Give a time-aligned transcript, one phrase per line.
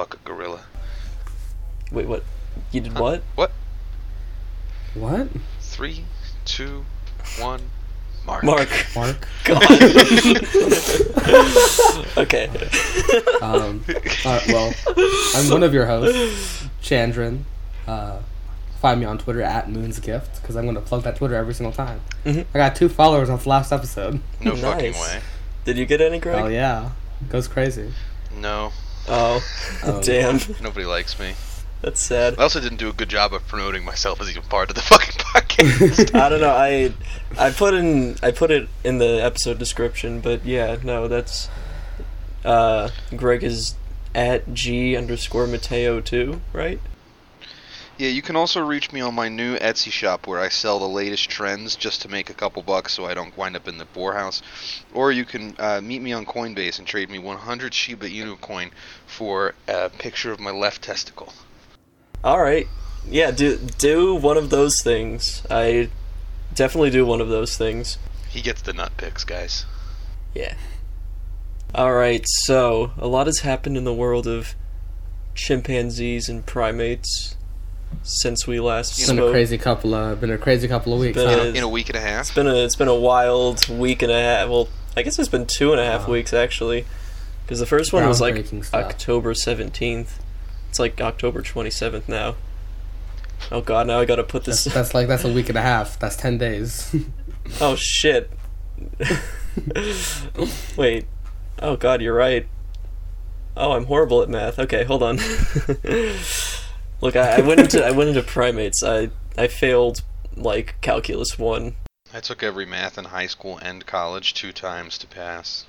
[0.00, 0.60] fuck a gorilla.
[1.92, 2.24] Wait, what?
[2.72, 3.22] You did what?
[3.34, 3.52] What?
[4.94, 5.28] What?
[5.60, 6.06] Three,
[6.46, 6.86] two,
[7.38, 7.60] one.
[8.24, 8.42] Mark.
[8.42, 8.70] Mark.
[8.96, 9.28] Mark?
[9.44, 9.62] God.
[12.16, 12.48] okay.
[13.42, 13.84] Um,
[14.24, 14.72] uh, well,
[15.34, 17.42] I'm one of your hosts, Chandran.
[17.86, 18.20] Uh,
[18.80, 21.52] find me on Twitter at Moon's moonsgift because I'm going to plug that Twitter every
[21.52, 22.00] single time.
[22.24, 22.46] Mhm.
[22.54, 24.20] I got two followers off the last episode.
[24.40, 25.00] No fucking Nice.
[25.02, 25.20] way.
[25.66, 26.42] Did you get any, Greg?
[26.42, 26.88] Oh yeah,
[27.28, 27.92] goes crazy.
[28.34, 28.72] No,
[29.08, 29.42] Oh,
[29.84, 30.38] Um, damn.
[30.62, 31.34] nobody likes me.
[31.82, 32.38] That's sad.
[32.38, 34.82] I also didn't do a good job of promoting myself as even part of the
[34.82, 36.14] fucking podcast.
[36.14, 36.50] I don't know.
[36.50, 36.92] I
[37.38, 41.48] I put in I put it in the episode description, but yeah, no, that's
[42.44, 43.74] uh Greg is
[44.14, 46.80] at G underscore Mateo two, right?
[48.00, 50.88] Yeah, you can also reach me on my new Etsy shop where I sell the
[50.88, 53.84] latest trends just to make a couple bucks so I don't wind up in the
[53.84, 54.40] poorhouse.
[54.94, 58.70] Or you can uh, meet me on Coinbase and trade me 100 Shiba Inu coin
[59.06, 61.34] for a picture of my left testicle.
[62.24, 62.66] All right.
[63.06, 65.42] Yeah, do do one of those things.
[65.50, 65.90] I
[66.54, 67.98] definitely do one of those things.
[68.30, 69.66] He gets the nut pics, guys.
[70.34, 70.54] Yeah.
[71.74, 72.24] All right.
[72.26, 74.54] So a lot has happened in the world of
[75.34, 77.36] chimpanzees and primates
[78.02, 79.94] since we last It's uh, been a crazy couple.
[79.94, 81.16] of been a crazy couple of weeks.
[81.16, 81.44] been huh?
[81.44, 82.20] a- In a week and a half.
[82.26, 84.48] It's been a it's been a wild week and a half.
[84.48, 86.14] Well, I guess it's been two and a half Wow.
[86.14, 86.84] weeks actually,
[87.44, 88.74] because the first one was like stuff.
[88.74, 90.22] October seventeenth.
[90.68, 92.36] It's like October twenty seventh now.
[93.52, 94.74] Oh god, now I gotta put That's, this.
[94.74, 95.98] that's like that's a week and a half.
[95.98, 96.94] That's ten days.
[97.60, 98.30] Oh shit.
[100.76, 101.06] Wait.
[101.58, 102.46] Oh god, you're right.
[103.56, 104.58] Oh, I'm horrible at math.
[104.58, 105.18] Okay, hold on.
[107.00, 108.82] Look, I, I went into I went into primates.
[108.82, 110.02] I I failed
[110.36, 111.74] like calculus one.
[112.12, 115.66] I took every math in high school and college two times to pass.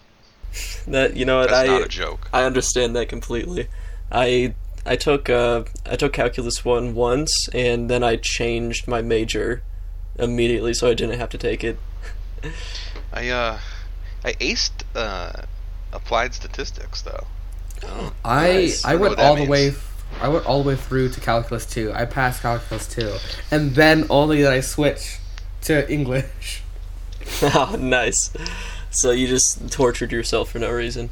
[0.88, 2.29] That you know what That's I not a joke.
[2.33, 3.67] I understand that completely.
[4.11, 9.63] I I took uh I took calculus one once and then I changed my major
[10.17, 11.79] immediately so I didn't have to take it.
[13.13, 13.59] I uh,
[14.23, 15.44] I aced uh,
[15.91, 17.27] applied statistics though.
[17.83, 18.85] Oh, I Nice.
[18.85, 19.73] I don't went all the way.
[20.19, 21.91] I went all the way through to calculus two.
[21.94, 23.16] I passed calculus two,
[23.49, 25.19] and then only did I switch
[25.63, 26.63] to English.
[27.44, 28.31] oh, nice.
[28.89, 31.09] So you just tortured yourself for no reason.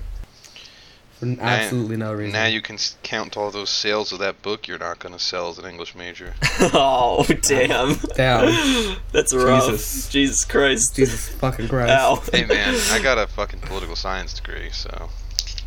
[1.19, 2.31] For absolutely no reason.
[2.31, 5.49] Now you can count all those sales of that book you're not going to sell
[5.49, 6.33] as an English major.
[6.73, 7.95] oh, damn.
[8.15, 8.97] Damn.
[9.11, 9.69] That's rough.
[9.69, 10.09] Jesus.
[10.09, 10.95] Jesus Christ.
[10.95, 11.91] Jesus fucking Christ.
[11.91, 12.23] Ow.
[12.31, 15.09] hey man, I got a fucking political science degree, so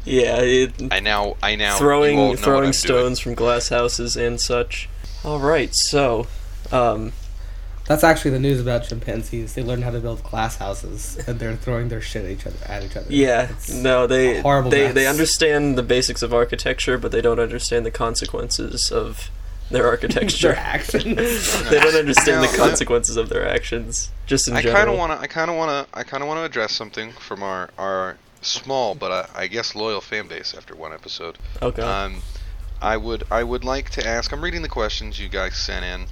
[0.05, 2.73] Yeah, it, I now I now you all know throwing what I'm throwing doing.
[2.73, 4.89] stones from glass houses and such.
[5.25, 6.27] All right, so
[6.73, 7.13] um
[7.87, 9.55] That's actually the news about chimpanzees.
[9.55, 12.57] They learned how to build glass houses, and they're throwing their shit at each other.
[12.67, 13.07] At each other.
[13.11, 14.95] Yeah, It's no, they horrible they mess.
[14.95, 19.31] they understand the basics of architecture, but they don't understand the consequences of
[19.71, 20.55] their their architecture.
[20.55, 21.17] actions.
[21.71, 24.11] they don't understand the consequences of their actions.
[24.27, 24.77] Just in I general.
[24.79, 26.73] kind of want to I kind of want to I kind of want to address
[26.73, 31.39] something from our our small but I, I guess loyal fan base after one episode.
[31.61, 31.83] Okay.
[31.83, 32.23] Um,
[32.81, 34.33] I would I would like to ask.
[34.33, 36.07] I'm reading the questions you guys sent in,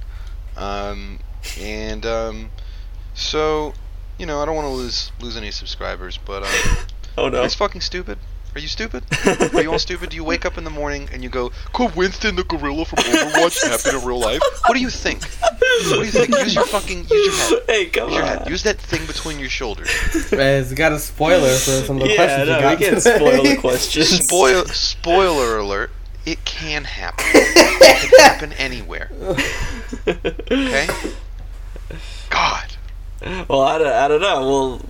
[0.56, 1.18] um,
[1.58, 2.50] and um,
[3.12, 3.74] so
[4.18, 6.76] you know I don't want to lose lose any subscribers, but um,
[7.18, 7.42] oh no.
[7.42, 8.18] it's fucking stupid.
[8.55, 9.05] Are you stupid?
[9.55, 10.11] Are you all stupid?
[10.11, 12.99] Do you wake up in the morning and you go, "Could Winston the gorilla from
[12.99, 15.22] Overwatch happen in real life?" What do you think?
[15.41, 16.31] What do you think?
[16.31, 17.10] Use your fucking use
[17.50, 17.62] your head.
[17.69, 18.39] hey, come Use your on.
[18.39, 18.49] head.
[18.50, 19.89] Use that thing between your shoulders.
[20.33, 22.78] Man, It's got a spoiler for some of the yeah, questions no, you we got
[22.78, 23.16] can't today.
[23.16, 24.09] spoil the questions.
[24.27, 25.91] Spoil spoiler alert.
[26.27, 27.25] It can happen.
[27.33, 29.10] It can happen anywhere.
[30.06, 30.89] Okay.
[32.31, 32.72] God.
[33.49, 34.41] Well, I don't, I don't know.
[34.49, 34.81] Well,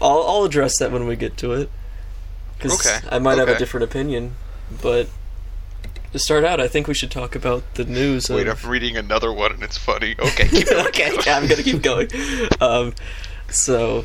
[0.00, 1.70] I'll, I'll address that when we get to it.
[2.64, 4.36] Because Okay, I might have a different opinion.
[4.82, 5.08] But
[6.12, 8.30] to start out, I think we should talk about the news.
[8.30, 10.14] Wait, of, I'm reading another one and it's funny.
[10.18, 10.86] Okay, keep going.
[10.86, 12.08] okay, I'm gonna keep going.
[12.60, 12.94] Um,
[13.50, 14.04] so,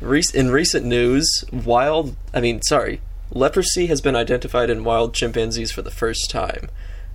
[0.00, 2.16] rec- in recent news, wild.
[2.34, 3.00] I mean, sorry,
[3.30, 6.68] leprosy has been identified in wild chimpanzees for the first time.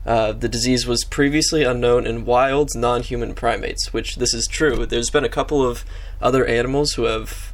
[0.05, 4.85] Uh, the disease was previously unknown in wild, non-human primates, which this is true.
[4.85, 5.83] There's been a couple of
[6.21, 7.53] other animals who have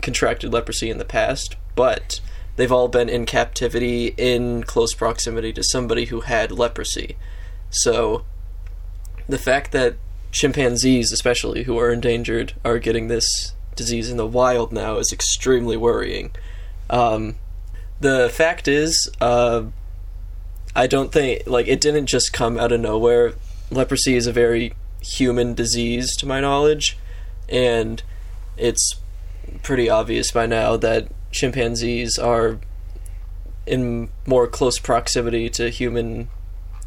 [0.00, 2.18] contracted leprosy in the past, but
[2.56, 7.16] they've all been in captivity in close proximity to somebody who had leprosy.
[7.70, 8.24] So,
[9.28, 9.96] the fact that
[10.30, 15.76] chimpanzees, especially who are endangered, are getting this disease in the wild now is extremely
[15.76, 16.30] worrying.
[16.90, 17.36] Um,
[18.00, 19.64] the fact is, uh,
[20.74, 23.34] I don't think like it didn't just come out of nowhere.
[23.70, 26.98] Leprosy is a very human disease, to my knowledge,
[27.48, 28.02] and
[28.56, 28.96] it's
[29.62, 32.58] pretty obvious by now that chimpanzees are
[33.66, 36.28] in more close proximity to human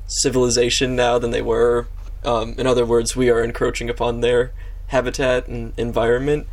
[0.07, 1.87] civilization now than they were.
[2.23, 4.51] Um, in other words, we are encroaching upon their
[4.87, 6.47] habitat and environment.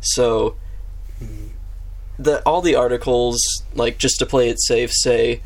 [0.00, 0.56] So,
[2.18, 5.40] the all the articles, like just to play it safe, say,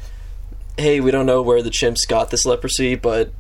[0.77, 3.33] "Hey, we don't know where the chimps got this leprosy, but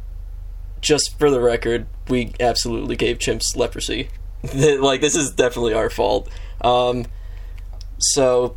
[0.81, 4.08] just for the record, we absolutely gave chimps leprosy.
[4.54, 6.28] like this is definitely our fault."
[6.61, 7.06] Um,
[7.98, 8.56] so,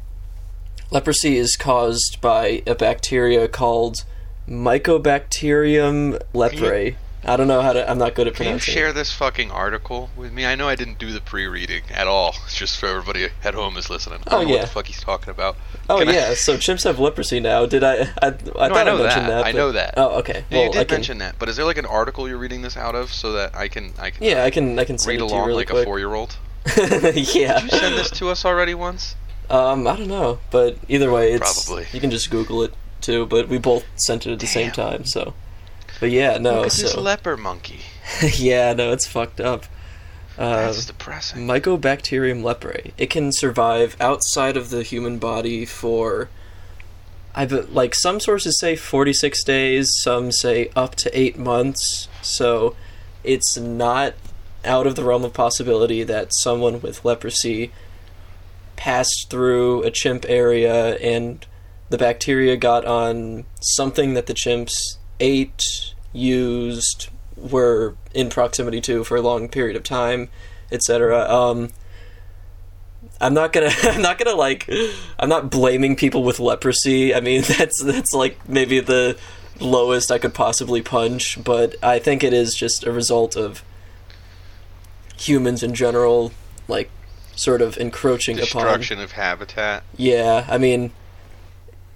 [0.92, 4.04] leprosy is caused by a bacteria called
[4.48, 6.96] Mycobacterium leprae.
[7.24, 7.88] I don't know how to.
[7.88, 8.74] I'm not good at Can you pronouncing.
[8.74, 10.44] share this fucking article with me?
[10.44, 12.34] I know I didn't do the pre-reading at all.
[12.46, 14.22] It's just for everybody at home is listening.
[14.26, 14.60] I Oh, don't know yeah.
[14.62, 15.56] what the fuck he's talking about.
[15.88, 17.68] Oh Can I- yeah, so chimps have leprosy now.
[17.68, 17.94] Did I?
[17.94, 19.44] I, I thought I, I know mentioned that.
[19.44, 19.46] that.
[19.46, 19.94] I know that.
[19.98, 20.46] Oh okay.
[20.50, 22.40] Yeah, well, you did I can, mention that, but is there like an article you're
[22.40, 24.80] reading this out of so that I can I can Yeah, I can.
[24.80, 26.36] I can read it to you along really like a four-year-old?
[26.76, 26.80] yeah.
[27.12, 29.16] Did you send this to us already once?
[29.52, 31.86] Um, I don't know, but either way, it's Probably.
[31.92, 33.26] you can just Google it too.
[33.26, 35.34] But we both sent it at the same time, so.
[36.00, 36.56] But yeah, no.
[36.56, 37.82] Look at this so leper monkey.
[38.36, 39.66] yeah, no, it's fucked up.
[40.38, 41.46] Uh, That's depressing.
[41.46, 42.94] Mycobacterium leprae.
[42.98, 46.30] It can survive outside of the human body for
[47.36, 52.08] I bet like some sources say 46 days, some say up to 8 months.
[52.22, 52.76] So
[53.24, 54.14] it's not
[54.64, 57.72] out of the realm of possibility that someone with leprosy
[58.82, 61.46] passed through a chimp area and
[61.92, 69.16] the bacteria got on something that the chimps ate, used, were in proximity to for
[69.16, 70.30] a long period of time,
[70.72, 71.30] etc.
[71.30, 71.70] Um,
[73.20, 73.70] I'm not gonna.
[73.84, 74.68] I'm not gonna like.
[75.20, 77.14] I'm not blaming people with leprosy.
[77.14, 79.16] I mean, that's that's like maybe the
[79.60, 83.62] lowest I could possibly punch, but I think it is just a result of
[85.18, 86.32] humans in general,
[86.68, 86.90] like
[87.36, 89.84] sort of encroaching upon Destruction of habitat.
[89.98, 90.92] yeah, I mean,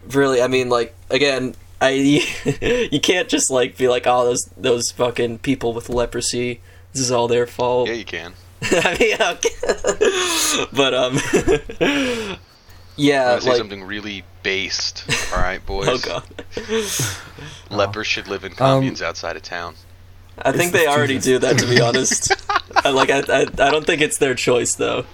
[0.07, 1.89] really, I mean, like again, I
[2.91, 6.61] you can't just like be like, oh, those those fucking people with leprosy.
[6.93, 7.89] This is all their fault.
[7.89, 8.33] Yeah, you can.
[8.61, 10.67] I mean, okay.
[10.71, 11.19] but um,
[11.81, 12.37] I'm
[12.95, 15.05] yeah, gonna say like something really based.
[15.33, 15.87] All right, boys.
[15.89, 16.23] oh god,
[17.69, 19.75] Lepers should live in communes outside of town.
[20.37, 21.57] I think they already do that.
[21.59, 22.31] To be honest,
[22.85, 25.05] like I, I, I don't think it's their choice though.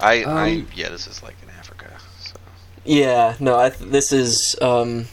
[0.00, 1.90] I, I, Um, yeah, this is like in Africa.
[2.20, 2.36] So.
[2.84, 5.06] Yeah, no, I this is um,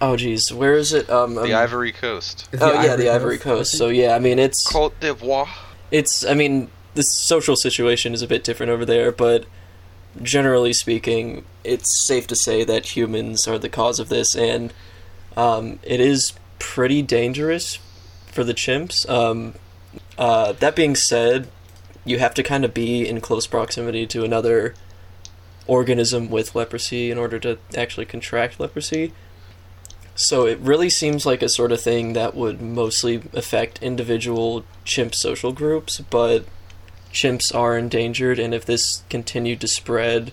[0.00, 1.08] oh geez, where is it?
[1.10, 2.48] Um, The um, Ivory Coast.
[2.52, 3.76] Is Oh yeah, the Ivory Coast.
[3.76, 5.48] So yeah, I mean it's Cote d'Ivoire.
[5.90, 9.44] it's i mean the social situation is a bit different over there but
[10.22, 14.72] generally speaking it's safe to say that humans are the cause of this and
[15.36, 17.78] um, it is pretty dangerous
[18.26, 19.54] for the chimps um,
[20.18, 21.48] uh, that being said
[22.04, 24.74] you have to kind of be in close proximity to another
[25.66, 29.12] organism with leprosy in order to actually contract leprosy
[30.14, 35.14] so it really seems like a sort of thing that would mostly affect individual chimp
[35.14, 36.44] social groups, but
[37.12, 40.32] chimps are endangered, and if this continued to spread,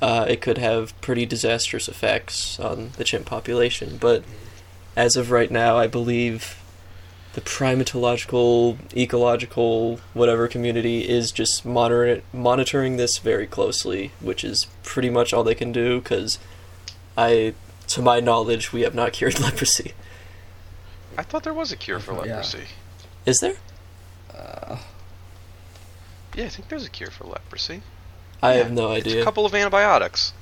[0.00, 3.96] uh, it could have pretty disastrous effects on the chimp population.
[4.00, 4.24] But
[4.96, 6.60] as of right now, I believe
[7.34, 15.08] the primatological, ecological, whatever community is just monitor- monitoring this very closely, which is pretty
[15.10, 16.38] much all they can do, because
[17.16, 17.54] I
[17.88, 19.92] to my knowledge, we have not cured leprosy.
[21.16, 22.28] I thought there was a cure for leprosy.
[22.28, 22.36] Yeah.
[22.36, 22.64] leprosy.
[23.26, 23.54] Is there?
[24.34, 24.78] Uh,
[26.34, 27.82] Yeah, I think there's a cure for leprosy.
[28.42, 29.20] I Yeah, have no It's idea.
[29.20, 30.32] a couple of antibiotics.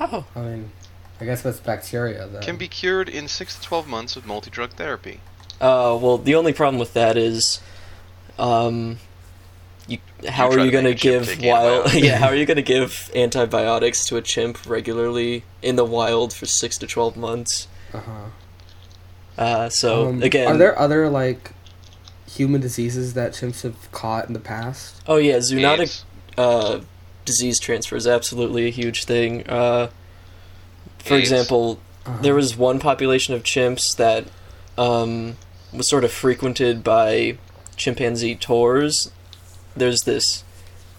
[0.00, 0.72] oh, I mean,
[1.20, 2.42] I guess that's bacteria then.
[2.42, 5.20] Can be cured in six to twelve months with multi-drug therapy.
[5.62, 7.60] Uh, well, the only problem with that is,
[8.38, 8.98] um,
[9.86, 11.86] you how try are you going to make a chimp give wild?
[11.86, 11.94] antibiotics.
[12.06, 16.32] yeah, how are you going to give antibiotics to a chimp regularly in the wild
[16.34, 17.68] for six to twelve months?
[17.94, 18.10] Uh-huh.
[19.38, 21.52] Uh, so Um, again, are there other like
[22.28, 25.00] human diseases that chimps have caught in the past?
[25.06, 26.02] oh yeah, zoonotic
[26.38, 26.80] uh,
[27.24, 29.48] disease transfer is absolutely a huge thing.
[29.48, 29.88] Uh,
[30.98, 31.30] for AIDS.
[31.30, 32.18] example, Uh-huh.
[32.22, 34.24] there was one population of chimps that
[34.78, 35.36] um,
[35.72, 37.38] was sort of frequented by
[37.76, 39.10] chimpanzee tours.
[39.76, 40.44] There's this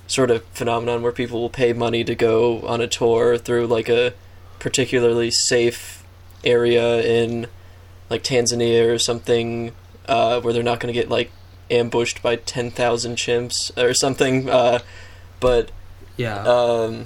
[0.07, 3.89] sort of phenomenon where people will pay money to go on a tour through like
[3.89, 4.13] a
[4.59, 6.03] particularly safe
[6.43, 7.47] area in
[8.09, 9.71] like Tanzania or something
[10.07, 11.31] uh, where they're not going to get like
[11.71, 14.49] ambushed by 10,000 chimps or something.
[14.49, 14.79] Uh,
[15.39, 15.71] but
[16.17, 16.43] yeah.
[16.43, 17.05] um,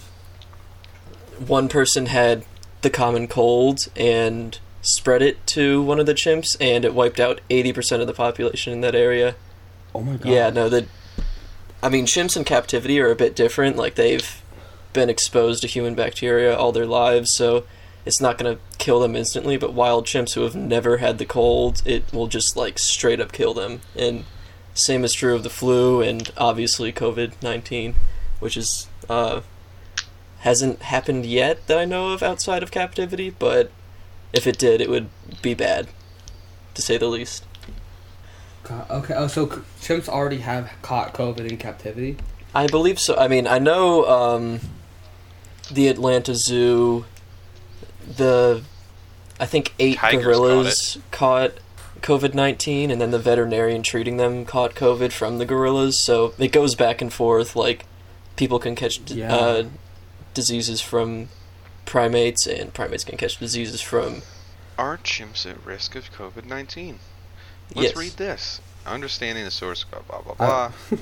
[1.45, 2.43] one person had
[2.81, 7.41] the common cold and spread it to one of the chimps, and it wiped out
[7.49, 9.35] 80% of the population in that area.
[9.93, 10.25] oh my god.
[10.25, 10.87] Yeah, no, the.
[11.83, 13.75] I mean, chimps in captivity are a bit different.
[13.75, 14.41] Like, they've
[14.93, 17.65] been exposed to human bacteria all their lives, so
[18.05, 21.25] it's not going to kill them instantly, but wild chimps who have never had the
[21.25, 23.81] cold, it will just like straight up kill them.
[23.95, 24.23] And
[24.73, 27.95] same is true of the flu and obviously COVID 19,
[28.39, 29.41] which is uh,
[30.39, 33.71] hasn't happened yet that I know of outside of captivity, but
[34.33, 35.09] if it did, it would
[35.41, 35.87] be bad,
[36.73, 37.45] to say the least.
[38.63, 39.13] God, okay.
[39.15, 39.47] Oh, so
[39.79, 42.17] chimps already have caught COVID in captivity.
[42.53, 43.15] I believe so.
[43.17, 44.59] I mean, I know um,
[45.71, 47.05] the Atlanta Zoo,
[48.05, 48.63] the
[49.39, 51.51] I think eight Tigers gorillas caught,
[52.01, 55.97] COVID nineteen, and then the veterinarian treating them caught COVID from the gorillas.
[55.97, 57.55] So it goes back and forth.
[57.55, 57.85] Like
[58.35, 59.35] people can catch d- Yeah.
[59.35, 59.63] uh,
[60.33, 61.29] diseases from
[61.87, 64.21] primates, and primates can catch diseases from.
[64.77, 66.99] Are chimps at risk of COVID 19?
[67.73, 67.97] Let's yes.
[67.97, 68.61] read this.
[68.85, 70.99] Understanding the source, blah, blah, blah, Uh, blah.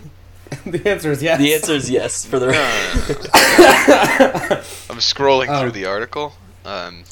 [0.72, 1.40] the answer is yes.
[1.40, 2.48] The answer is yes for the.
[2.48, 4.56] No, no, no.
[4.90, 5.62] I'm scrolling Oh.
[5.62, 6.34] through the article.
[6.64, 7.04] Um,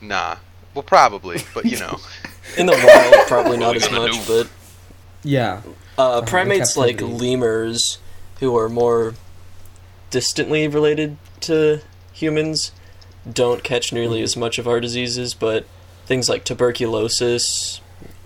[0.00, 0.36] nah.
[0.74, 1.98] Well, probably, but you know.
[2.58, 4.44] In the wild, probably not as are we gonna much, do?
[4.44, 4.50] but
[5.22, 5.62] yeah.
[5.96, 7.98] Uh, in primates like lemurs,
[8.40, 9.14] who are more
[10.10, 11.80] distantly related to
[12.12, 12.70] humans,
[13.30, 15.66] don't catch nearly as much of our diseases, but
[16.06, 17.80] things like tuberculosis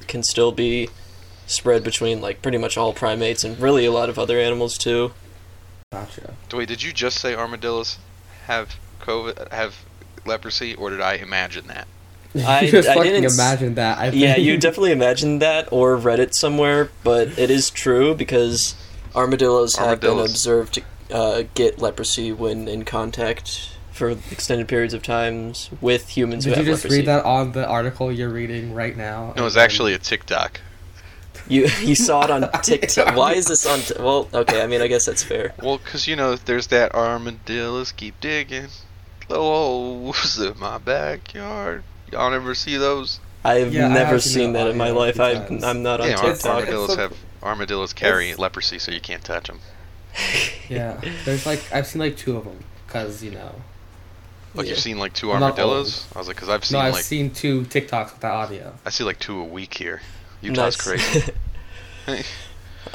[0.06, 0.88] can still be
[1.46, 5.12] spread between like pretty much all primates and really a lot of other animals too.
[5.92, 6.34] Gotcha.
[6.52, 7.98] Wait, did you just say armadillos
[8.46, 9.76] have COVID, have
[10.26, 11.86] leprosy, or did I imagine that?
[12.34, 13.98] I- you just I fucking didn't imagine that.
[13.98, 18.74] I Yeah, you definitely imagined that or read it somewhere, but it is true because
[19.14, 20.82] armadillos have been observed to
[21.14, 26.60] uh, get leprosy when in contact for extended periods of times with humans Did who
[26.62, 27.00] you have just leprosy.
[27.00, 29.32] read that on the article you're reading right now?
[29.36, 30.60] No, it was actually a TikTok.
[31.48, 33.16] You you saw it on TikTok.
[33.16, 33.80] Why is this on?
[33.80, 34.62] T- well, okay.
[34.62, 35.52] I mean, I guess that's fair.
[35.62, 38.68] Well, because you know, there's that armadillos keep digging.
[39.28, 41.84] Little holes in my backyard.
[42.12, 43.20] Y'all never see those?
[43.44, 45.20] I've Yeah, never have seen seen that that in my life.
[45.20, 45.64] I times.
[45.64, 46.46] I'm not on yeah, TikTok.
[46.64, 49.60] armadillos have armadillos carry it's- leprosy, so you can't touch them.
[50.68, 53.54] Yeah, there's like I've seen like two of them because you know.
[54.54, 54.70] Like Yeah.
[54.70, 56.06] you've seen like two armadillos?
[56.14, 58.74] I was like, 'cause I've seen No, I've like seen two TikToks with that audio.
[58.86, 60.00] I see like two a week here.
[60.40, 60.76] Utah's Nice.
[60.76, 61.32] crazy.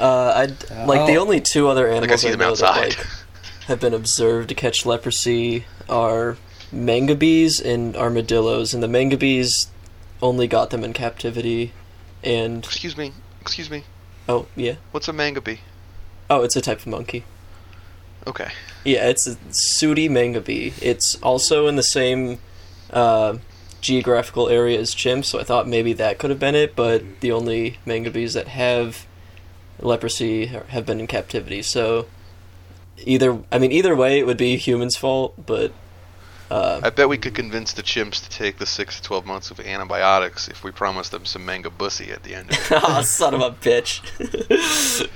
[0.00, 0.42] I
[0.86, 1.20] like the oh.
[1.22, 2.92] only two other like I animals see I know outside.
[2.92, 3.06] that like
[3.66, 6.36] have been observed to catch leprosy are
[6.72, 9.68] mangabees and armadillos, and the mangabees
[10.20, 11.72] only got them in captivity.
[12.22, 13.84] And excuse me, excuse me.
[14.28, 15.58] oh yeah, What's a mangabee?
[16.30, 17.24] oh it's a type of monkey.
[18.26, 18.50] Okay.
[18.84, 20.72] Yeah, it's a sooty mangabee.
[20.80, 22.38] It's also in the same
[22.90, 23.38] uh,
[23.80, 26.74] geographical area as chimps, so I thought maybe that could have been it.
[26.76, 29.06] But the only mangabees that have
[29.78, 31.62] leprosy have been in captivity.
[31.62, 32.06] So
[33.04, 35.34] either, I mean, either way, it would be humans' fault.
[35.46, 35.72] But
[36.50, 39.50] uh, I bet we could convince the chimps to take the six to twelve months
[39.50, 42.66] of antibiotics if we promised them some manga bussy at the end of it.
[42.84, 44.02] oh, son of a bitch!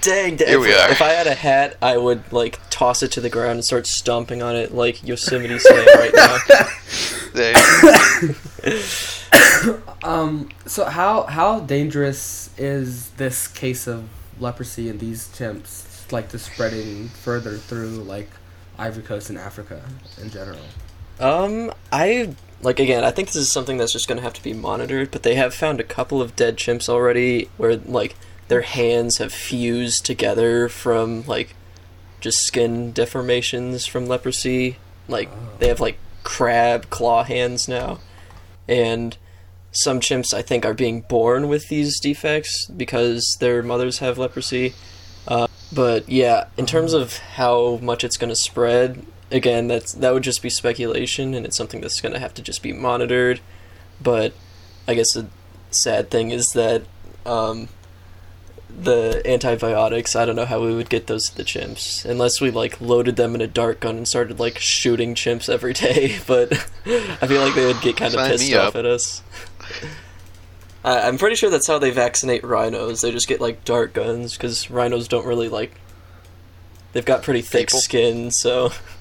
[0.01, 0.49] Dang, dang.
[0.49, 0.91] Here we if, are.
[0.91, 3.87] if I had a hat, I would like toss it to the ground and start
[3.87, 6.39] stomping on it like Yosemite Sam right now.
[7.35, 7.53] They,
[10.03, 10.49] Um.
[10.67, 14.09] So how how dangerous is this case of
[14.41, 18.31] leprosy in these chimps, like the spreading further through like
[18.79, 19.83] Ivory Coast and Africa
[20.21, 20.61] in general?
[21.21, 23.05] Um, I like again.
[23.05, 25.11] I think this is something that's just gonna have to be monitored.
[25.11, 28.17] But they have found a couple of dead chimps already, where like
[28.49, 31.55] their hands have fused together from like
[32.21, 34.77] just skin deformations from leprosy.
[35.09, 38.01] Like they have like crab claw hands now,
[38.69, 39.17] and
[39.73, 44.75] some chimps I think are being born with these defects because their mothers have leprosy.
[45.27, 50.13] Uh, but yeah, in terms of how much it's going to spread, again, that's that
[50.15, 53.41] would just be speculation, and it's something that's going to have to just be monitored.
[54.01, 54.33] But
[54.87, 55.27] I guess the
[55.71, 56.83] sad thing is that
[57.27, 57.69] um,
[58.69, 60.15] the antibiotics.
[60.15, 63.17] I don't know how we would get those to the chimps unless we like loaded
[63.17, 66.19] them in a dart gun and started like shooting chimps every day.
[66.27, 66.53] But
[66.87, 68.77] I feel like they would get kind of Sign pissed off up.
[68.77, 69.23] at us.
[70.85, 73.01] I I'm pretty sure that's how they vaccinate rhinos.
[73.01, 75.73] They just get like dart guns because rhinos don't really like.
[76.93, 77.81] They've got pretty thick People?
[77.81, 78.71] skin, so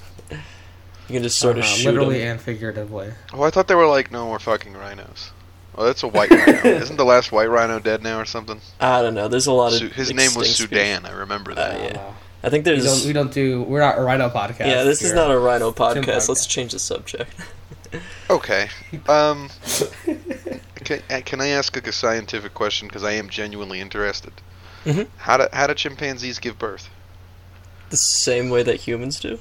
[1.07, 2.31] you can just sort of Uh-huh, shoot literally them.
[2.33, 3.11] and figuratively.
[3.33, 5.31] oh, I thought they were like, no more fucking rhinos.
[5.75, 6.59] Oh, that's a white rhino.
[6.65, 8.59] Isn't the last white rhino dead now or something?
[8.79, 9.27] I don't know.
[9.27, 11.05] There's a lot of Su- his name was extinct Sudan.
[11.05, 11.75] I remember that.
[11.75, 11.99] Uh, yeah.
[12.01, 12.83] Uh, I think we there's.
[12.85, 14.59] don't we don't do we're not a rhino podcast.
[14.67, 16.03] yeah, this is not a rhino podcast.
[16.05, 17.31] Chimp Let's change the subject.
[18.29, 18.67] Okay.
[19.07, 19.49] Um,
[20.83, 22.87] can, uh, can I ask like, a scientific question?
[22.89, 24.33] Because I am genuinely interested.
[24.85, 25.07] Mhm.
[25.17, 26.89] How do how do chimpanzees give birth?
[27.89, 29.39] the same way that humans do.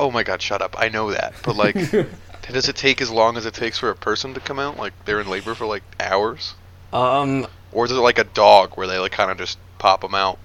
[0.00, 0.74] Oh my god, shut up!
[0.78, 1.76] I know that, but like,
[2.50, 4.76] Does it take as long as it takes for a person to come out?
[4.76, 6.54] Like they're in labor for like hours,
[6.92, 10.14] Um, or is it like a dog where they like kind of just pop them
[10.14, 10.38] out?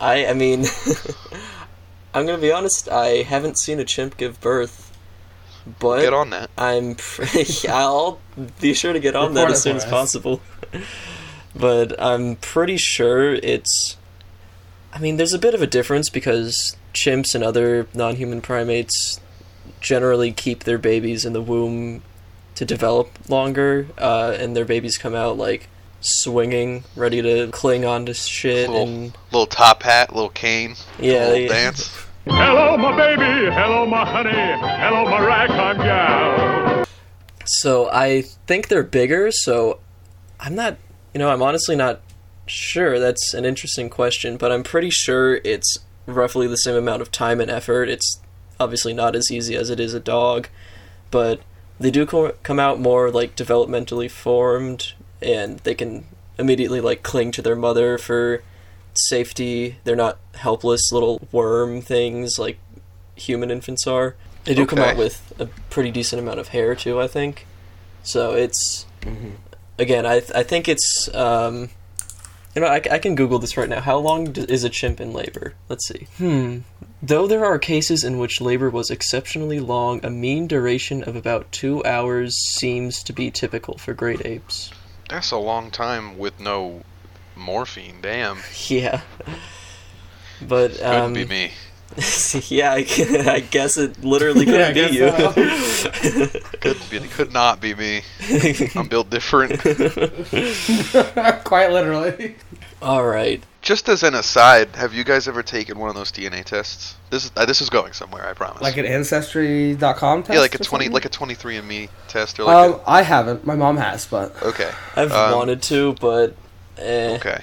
[0.00, 0.64] I I mean,
[2.14, 2.88] I'm gonna be honest.
[2.88, 4.90] I haven't seen a chimp give birth,
[5.78, 6.50] but Get on that.
[6.58, 7.68] I'm pretty.
[7.68, 8.18] I'll
[8.60, 9.90] be sure to get on that as soon as us.
[9.90, 10.40] possible.
[11.54, 13.96] but I'm pretty sure it's.
[14.92, 19.20] I mean, there's a bit of a difference because chimps and other non-human primates
[19.80, 22.02] generally keep their babies in the womb
[22.54, 25.68] to develop longer, uh, and their babies come out like
[26.00, 31.32] swinging, ready to cling onto shit, Little, and little top hat, little cane, yeah, little
[31.32, 32.02] they- dance.
[32.28, 33.50] Hello, my baby.
[33.54, 34.30] Hello, my honey.
[34.32, 36.84] Hello, my ragtime gal.
[37.44, 39.30] So I think they're bigger.
[39.30, 39.78] So
[40.40, 40.76] I'm not,
[41.14, 42.00] you know, I'm honestly not
[42.46, 42.98] sure.
[42.98, 47.40] That's an interesting question, but I'm pretty sure it's roughly the same amount of time
[47.40, 47.88] and effort.
[47.88, 48.20] It's
[48.58, 50.48] obviously not as easy as it is a dog,
[51.10, 51.40] but
[51.78, 56.06] they do co- come out more like developmentally formed, and they can
[56.38, 58.42] immediately like cling to their mother for
[58.94, 59.76] safety.
[59.84, 62.58] They're not helpless little worm things like
[63.14, 64.14] human infants are.
[64.44, 67.46] They do come out with a pretty decent amount of hair too, I think.
[68.02, 68.86] So it's
[69.78, 71.70] again, I I think it's um,
[72.56, 73.80] you know I, I can Google this right now.
[73.80, 75.54] How long d- is a chimp in labor?
[75.68, 76.08] Let's see.
[76.16, 76.60] Hmm.
[77.02, 81.52] Though there are cases in which labor was exceptionally long, a mean duration of about
[81.52, 84.72] two hours seems to be typical for great apes.
[85.08, 86.82] That's a long time with no
[87.36, 88.00] morphine.
[88.00, 89.02] Damn, Yeah.
[90.40, 91.52] But couldn't um, be me.
[92.48, 92.86] yeah, I,
[93.30, 95.10] I guess it literally couldn't be you.
[95.10, 98.02] guess Could be, could not be me.
[98.74, 99.60] I'm built different.
[101.44, 102.36] Quite literally.
[102.82, 103.42] All right.
[103.62, 106.94] Just as an aside, have you guys ever taken one of those DNA tests?
[107.10, 108.28] This is uh, this is going somewhere.
[108.28, 108.62] I promise.
[108.62, 110.34] Like an ancestry.com test?
[110.34, 110.92] yeah, like a twenty, something?
[110.92, 113.44] like a 23andMe test, or like Um, I haven't.
[113.44, 116.36] My mom has, but okay, I've Um, wanted to, but
[116.78, 117.16] eh.
[117.16, 117.40] okay.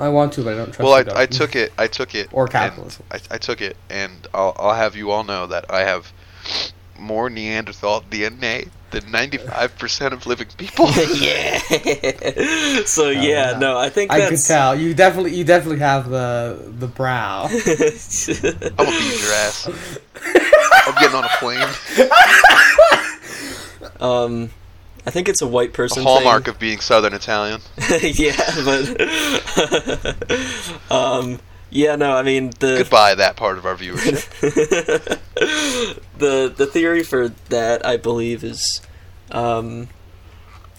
[0.00, 1.72] I want to, but I don't trust Well, I, I took it.
[1.76, 2.28] I took it.
[2.32, 3.04] Or capitalism.
[3.10, 6.12] I, I took it, and I'll, I'll have you all know that I have
[6.98, 10.86] more Neanderthal DNA than 95% of living people.
[11.16, 11.58] yeah.
[12.84, 13.58] so yeah, yeah.
[13.58, 14.74] no, I think I could tell.
[14.74, 17.44] You definitely, you definitely have the the brow.
[17.44, 19.68] I'm gonna beat your ass.
[20.86, 21.68] I'm getting on a plane.
[24.00, 24.50] um,
[25.06, 26.02] I think it's a white A person.
[26.02, 27.60] hallmark of being Southern Italian.
[28.02, 30.16] yeah, but
[30.90, 34.28] um, yeah, no, I mean the Goodbye, that part of our viewership.
[36.18, 38.82] the the theory for that I believe is
[39.30, 39.88] um,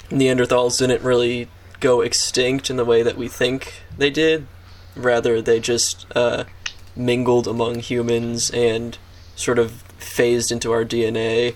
[0.10, 1.48] Neanderthals didn't really
[1.80, 4.46] go extinct in the way that we think they did.
[4.96, 6.44] Rather, they just uh,
[6.96, 8.98] mingled among humans and
[9.36, 11.56] sort of phased into our DNA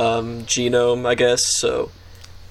[0.00, 1.44] um, genome, I guess.
[1.44, 1.90] So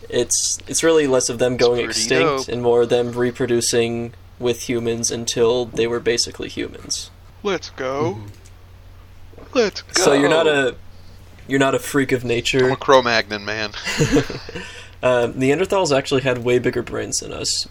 [0.09, 2.47] it's it's really less of them going extinct dope.
[2.47, 7.09] and more of them reproducing with humans until they were basically humans.
[7.43, 8.19] Let's go.
[9.53, 10.03] Let's go.
[10.03, 10.75] So you're not a
[11.47, 12.59] you're not a freak of nature.
[12.59, 12.73] I'm nature.
[12.73, 13.71] a Cro-Magnon man.
[15.01, 17.69] Uh, Neanderthals actually had way bigger brains than us,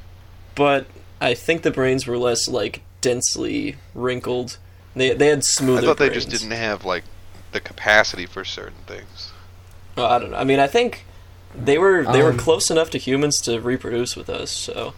[0.54, 0.86] but
[1.20, 4.56] I think the brains were less like densely wrinkled.
[4.96, 5.72] They they had smoother.
[5.72, 5.86] I smoother.
[5.88, 7.04] thought they just didn't have like
[7.52, 9.32] the capacity for certain things.
[9.98, 10.36] Oh, I don't know.
[10.38, 11.04] I mean, I think
[11.54, 14.50] they were they were Um, close enough to humans to reproduce with us.
[14.50, 14.94] So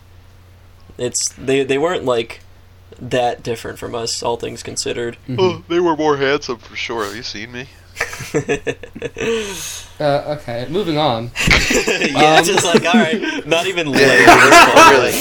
[0.98, 2.40] it's they they weren't like
[3.00, 5.16] that different from us, all things considered.
[5.38, 7.04] Oh, they were more handsome for sure.
[7.04, 7.66] Have you seen me?
[10.00, 11.30] Uh, okay, moving on.
[12.00, 14.26] yeah, Um, just like all right, not even Yeah, later.
[14.26, 15.12] we're, really,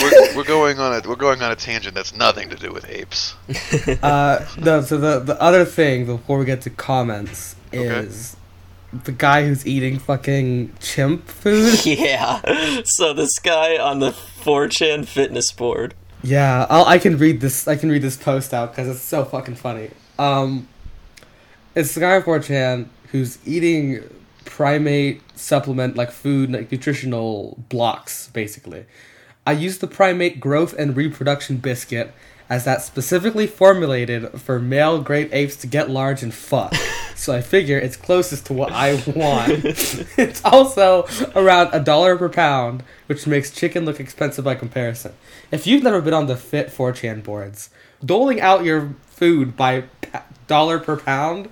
[0.00, 2.88] we're, we're going on a we're going on a tangent that's nothing to do with
[2.88, 3.34] apes.
[4.02, 7.82] Uh, no, so the the other thing before we get to comments Okay.
[8.06, 8.36] is
[8.92, 11.84] the guy who's eating fucking chimp food.
[11.86, 12.82] yeah.
[12.84, 15.94] So this guy on the 4chan fitness board.
[16.22, 17.68] yeah, I'll, I can read this.
[17.68, 19.90] I can read this post out because it's so fucking funny.
[20.18, 20.68] Um,
[21.74, 24.02] it's the guy on 4chan who's eating
[24.44, 28.86] primate supplement like food, like nutritional blocks, basically.
[29.46, 32.12] I use the primate growth and reproduction biscuit
[32.50, 36.74] as that specifically formulated for male great apes to get large and fuck.
[37.14, 39.50] so I figure it's closest to what I want.
[40.18, 45.14] it's also around a dollar per pound, which makes chicken look expensive by comparison.
[45.52, 47.70] If you've never been on the Fit 4chan boards,
[48.04, 51.48] doling out your food by pa- dollar per pound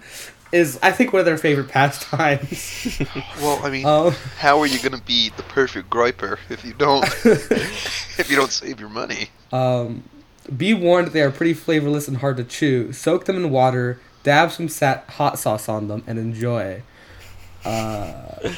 [0.50, 2.98] is, I think, one of their favorite pastimes.
[3.40, 7.04] Well, I mean, um, how are you gonna be the perfect griper if you don't
[7.24, 9.28] if you don't save your money?
[9.52, 10.02] Um,
[10.56, 12.92] be warned they are pretty flavorless and hard to chew.
[12.92, 16.82] Soak them in water, dab some sat- hot sauce on them, and enjoy.
[17.64, 18.52] Uh,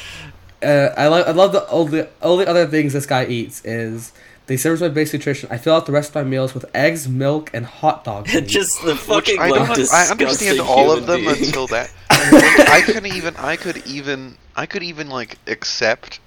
[0.63, 4.13] I love I love the only only other things this guy eats is
[4.47, 5.49] they serve my basic nutrition.
[5.51, 8.27] I fill out the rest of my meals with eggs, milk, and hot dog.
[8.33, 8.47] meat.
[8.47, 9.93] Just the Which fucking I don't.
[9.93, 11.45] I understand all of them being.
[11.45, 11.91] until that.
[12.09, 13.35] I couldn't even.
[13.37, 14.35] I could even.
[14.55, 16.19] I could even like accept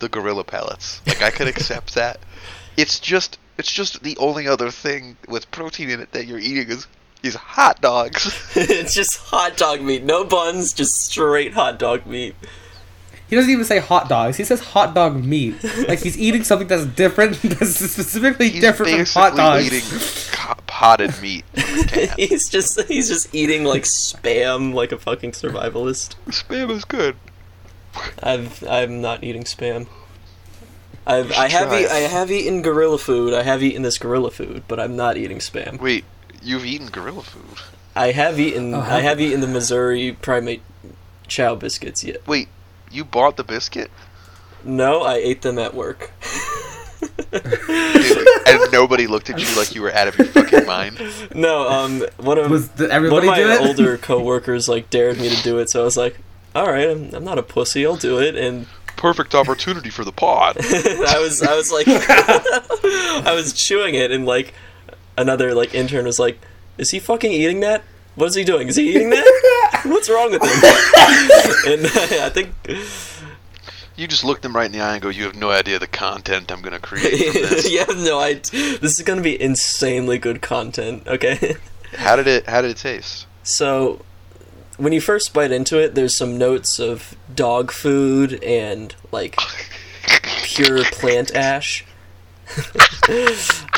[0.00, 1.00] the gorilla pellets.
[1.06, 2.20] Like I could accept that.
[2.76, 3.38] It's just.
[3.58, 6.86] It's just the only other thing with protein in it that you're eating is
[7.22, 8.50] is hot dogs.
[8.56, 12.34] it's just hot dog meat, no buns, just straight hot dog meat.
[13.28, 14.36] He doesn't even say hot dogs.
[14.36, 15.62] He says hot dog meat.
[15.88, 19.66] like he's eating something that's different, that's specifically He's different from hot dogs.
[19.66, 22.08] eating co- potted meat from a can.
[22.18, 26.16] He's just he's just eating like spam like a fucking survivalist.
[26.28, 27.16] Spam is good.
[28.22, 29.86] I've I'm not eating spam.
[31.06, 33.34] I've I have try e- I have eaten gorilla food.
[33.34, 35.80] I have eaten this gorilla food, but I'm not eating spam.
[35.80, 36.04] Wait,
[36.42, 37.58] you've eaten gorilla food?
[37.96, 40.62] I have eaten Oh, I have have eaten the Mazuri primate
[41.28, 42.26] chow biscuits yet.
[42.26, 42.48] Wait,
[42.90, 43.90] you bought the biscuit?
[44.64, 46.12] No, I ate them at work.
[47.32, 51.00] Dude, and nobody looked at you like you were out of your fucking mind.
[51.34, 53.60] no, um one of Was did one of my do it?
[53.60, 56.18] older coworkers like dared me to do it, so I was like,
[56.54, 57.84] "All right, I'm, I'm not a pussy.
[57.84, 58.66] I'll do it." And
[59.02, 60.56] Perfect opportunity for the pod.
[60.60, 64.54] I was I was like I was chewing it and like
[65.18, 66.38] another like intern was like,
[66.78, 67.82] "Is he fucking eating that?
[68.14, 68.68] What is he doing?
[68.68, 69.80] Is he eating that?
[69.86, 72.54] What's wrong with him?" and uh, I think
[73.96, 75.88] You just look them right in the eye and go, "You have no idea the
[75.88, 80.18] content I'm gonna create from this." yeah, no, I this is going to be insanely
[80.18, 81.56] good content, okay?
[81.96, 82.46] How did it?
[82.48, 83.26] How did it taste?
[83.42, 84.04] So
[84.76, 89.38] when you first bite into it, there's some notes of dog food and like
[90.44, 91.84] pure plant ash.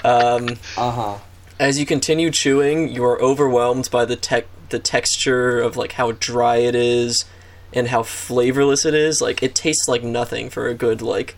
[0.05, 1.19] um Uh huh.
[1.61, 6.13] as you continue chewing, you are overwhelmed by the tech the texture of like how
[6.13, 7.25] dry it is
[7.73, 9.21] and how flavorless it is.
[9.21, 11.37] Like it tastes like nothing for a good like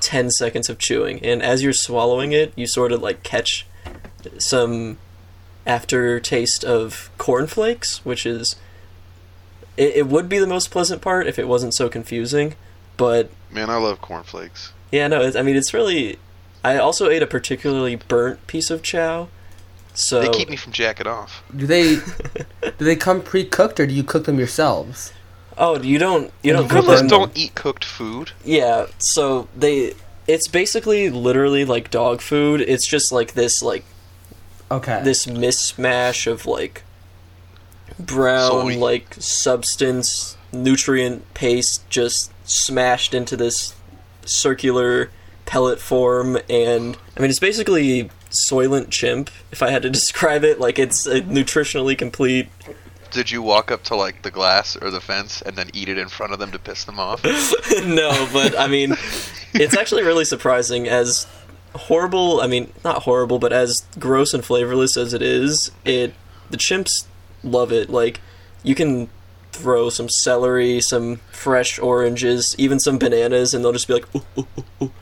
[0.00, 1.18] 10 seconds of chewing.
[1.24, 3.66] And as you're swallowing it, you sort of like catch
[4.38, 4.98] some
[5.66, 8.56] aftertaste of cornflakes, which is
[9.78, 12.54] it, it would be the most pleasant part if it wasn't so confusing,
[12.96, 14.72] but Man, I love cornflakes.
[14.92, 16.18] yeah, no, it's, I mean it's really.
[16.64, 19.28] I also ate a particularly burnt piece of chow,
[19.94, 21.42] so They keep me from jacking off.
[21.56, 21.96] Do they
[22.78, 25.12] do they come pre cooked or do you cook them yourselves?
[25.60, 27.08] oh, you don't you don't cook Gorillas them.
[27.08, 28.32] don't eat cooked food.
[28.44, 29.94] Yeah, so they
[30.26, 32.60] it's basically literally like dog food.
[32.60, 33.84] It's just like this like
[34.70, 35.00] Okay.
[35.02, 36.82] this mismatch of like
[37.98, 38.78] brown Soy.
[38.78, 43.74] like substance nutrient paste just smashed into this
[44.24, 45.10] circular
[45.46, 50.60] pellet form and I mean it's basically Soylent Chimp if I had to describe it
[50.60, 52.48] like it's uh, nutritionally complete
[53.10, 55.98] Did you walk up to like the glass or the fence and then eat it
[55.98, 57.24] in front of them to piss them off?
[57.84, 58.94] no, but I mean,
[59.54, 60.86] it's actually really surprising.
[60.86, 61.26] As
[61.74, 66.12] horrible, I mean, not horrible, but as gross and flavorless as it is, it
[66.50, 67.06] the chimps
[67.42, 67.90] love it.
[67.90, 68.20] Like,
[68.62, 69.08] you can
[69.52, 74.22] throw some celery, some fresh oranges, even some bananas, and they'll just be like, ooh,
[74.38, 74.92] ooh, ooh, ooh.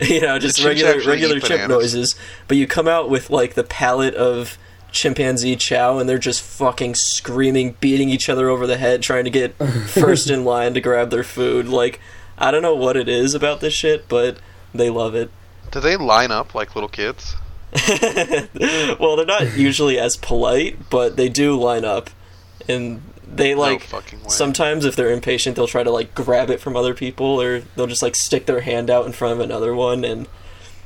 [0.00, 1.94] you know, just regular actually regular eat chimp bananas?
[1.94, 2.16] noises.
[2.48, 4.58] But you come out with like the palette of
[4.90, 9.30] chimpanzee chow and they're just fucking screaming beating each other over the head trying to
[9.30, 9.54] get
[9.86, 11.98] first in line to grab their food like
[12.36, 14.38] i don't know what it is about this shit but
[14.74, 15.30] they love it
[15.70, 17.36] Do they line up like little kids?
[19.00, 22.10] well they're not usually as polite but they do line up
[22.68, 24.28] and they like no fucking way.
[24.28, 27.86] sometimes if they're impatient they'll try to like grab it from other people or they'll
[27.86, 30.28] just like stick their hand out in front of another one and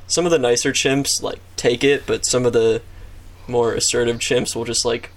[0.06, 2.80] some of the nicer chimps like take it but some of the
[3.48, 5.10] more assertive chimps will just like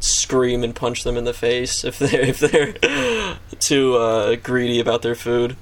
[0.00, 5.00] scream and punch them in the face if they're if they're too uh, greedy about
[5.02, 5.56] their food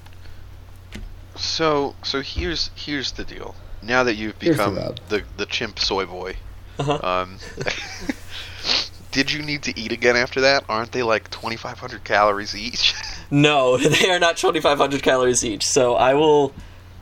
[1.37, 3.55] So, so here's here's the deal.
[3.83, 4.75] Now that you've become
[5.09, 6.37] the the chimp soy boy,
[6.79, 6.99] uh-huh.
[7.03, 7.38] um,
[9.12, 10.64] did you need to eat again after that?
[10.69, 12.95] Aren't they like 2,500 calories each?
[13.31, 15.67] No, they are not 2500 calories each.
[15.67, 16.55] So I will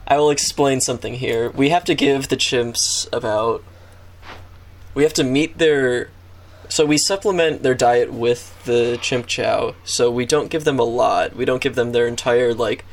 [0.09, 1.51] I will explain something here.
[1.51, 3.63] We have to give the chimps about
[4.95, 6.11] we have to meet their
[6.69, 9.77] so we supplement their diet with the chimp chow.
[9.85, 11.37] So we don't give them a lot.
[11.37, 12.85] We don't give them their entire like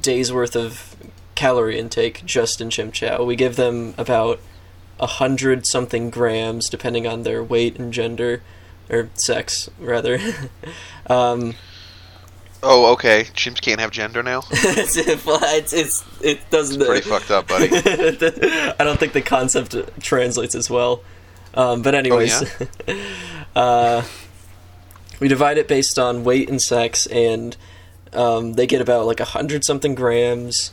[0.00, 0.96] day's worth of
[1.38, 3.22] calorie intake just in chimp chow.
[3.22, 4.40] We give them about
[4.98, 8.42] a hundred something grams depending on their weight and gender
[8.90, 10.18] or sex rather.
[11.06, 11.54] um
[12.60, 13.22] oh, okay.
[13.34, 14.42] Chimps can't have gender now.
[14.50, 17.68] it's, it's, it's it doesn't It's Pretty fucked up, buddy.
[17.72, 21.02] I don't think the concept translates as well.
[21.54, 22.42] Um, but anyways,
[23.54, 24.02] uh,
[25.20, 27.56] we divide it based on weight and sex, and
[28.12, 30.72] Um, they get about like a hundred something grams,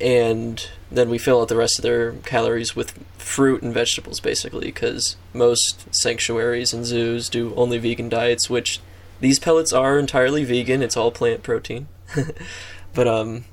[0.00, 4.66] and then we fill out the rest of their calories with fruit and vegetables, basically,
[4.66, 8.80] because most sanctuaries and zoos do only vegan diets, which
[9.20, 10.82] these pellets are entirely vegan.
[10.82, 11.88] It's all plant protein.
[12.94, 13.44] but um,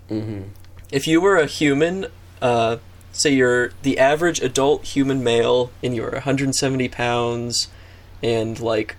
[0.92, 2.08] if you were a human,
[2.42, 2.78] uh,
[3.12, 7.70] say you're the average adult human male, and you're 170 pounds,
[8.22, 8.96] and like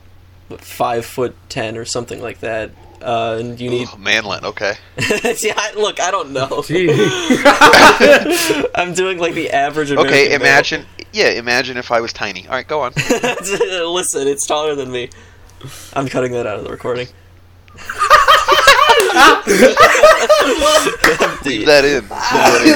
[0.59, 2.71] five foot ten or something like that,
[3.03, 4.45] uh, and you need Ugh, manlet.
[4.45, 4.75] Okay.
[5.41, 6.65] yeah, I- look, I don't know.
[8.75, 9.91] I'm doing like the average.
[9.91, 10.29] American Okay.
[10.29, 10.41] male.
[10.41, 10.87] Imagine.
[11.13, 11.31] Yeah.
[11.31, 12.47] Imagine if I was tiny.
[12.47, 12.67] All right.
[12.67, 12.93] Go on.
[12.97, 15.11] Listen, it's taller than me.
[15.95, 17.09] I'm cutting that out of the recording.
[21.45, 22.09] Leave that in.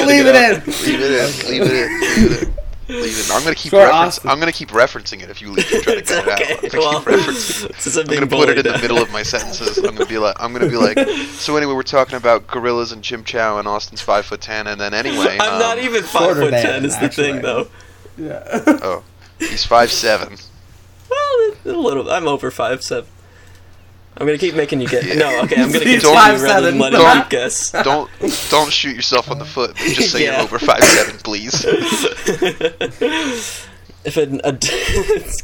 [0.07, 0.63] Leave it in.
[0.67, 1.51] Leave it in.
[1.51, 2.55] Leave it in.
[2.89, 3.03] Leave it in.
[3.03, 3.37] Leave it in.
[3.37, 4.31] I'm gonna keep Sure, reference- awesome.
[4.31, 6.41] I'm gonna keep referencing it if you leave, try to It's cut it out.
[6.41, 6.55] okay.
[6.55, 7.75] I'm gonna Well, keep referencing.
[7.81, 9.79] since I'm I'm gonna put it bullied in the middle of my sentences.
[9.79, 10.99] I'm gonna be like, I'm gonna be like.
[11.39, 14.81] So anyway, we're talking about gorillas and Jim Chow and Austin's five foot ten, and
[14.81, 16.85] then anyway, I'm um, not even five foot than, ten.
[16.85, 17.69] Is the thing though?
[18.17, 18.43] yeah.
[18.67, 19.05] Oh,
[19.39, 20.37] he's five seven.
[21.09, 22.11] Well, a little.
[22.11, 23.09] I'm over five seven.
[24.21, 25.05] I'm gonna keep making you get.
[25.07, 25.15] Yeah.
[25.15, 25.63] No, okay.
[25.63, 26.63] I'm gonna He's continue rather 5'7".
[26.63, 27.71] than letting Don't- you guess.
[27.85, 28.11] Don't
[28.51, 29.75] don't shoot yourself on the foot.
[29.75, 30.33] but Just say Yeah.
[30.39, 31.65] you're over five seven, please.
[34.05, 34.65] if an ad-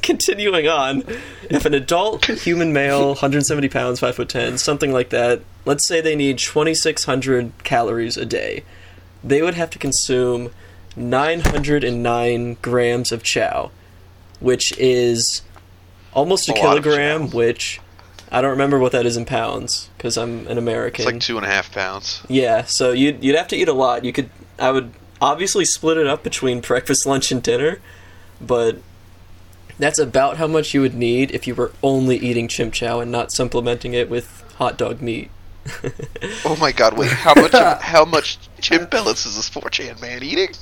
[0.03, 1.03] continuing on,
[1.51, 6.01] if an adult human male, 170 pounds, five foot ten, something like that, let's say
[6.01, 8.65] they need 2,600 calories a day,
[9.23, 10.51] they would have to consume
[10.97, 13.71] 909 grams of chow,
[14.41, 15.43] which is
[16.13, 17.31] almost a, A kilogram.
[17.31, 17.81] Which
[18.35, 21.05] I don't remember what that is in pounds because I'm an American.
[21.05, 22.21] It's like two and a half pounds.
[22.29, 24.05] Yeah, so you'd you'd have to eat a lot.
[24.05, 27.79] You could I would obviously split it up between breakfast, lunch, and dinner,
[28.41, 28.79] but
[29.79, 33.13] that's about how much you would need if you were only eating chim chow and
[33.13, 35.31] not supplementing it with hot dog meat.
[36.45, 36.97] Oh my god!
[36.97, 37.53] Wait, how much?
[37.83, 40.49] how much chim pellets is this 4chan man eating?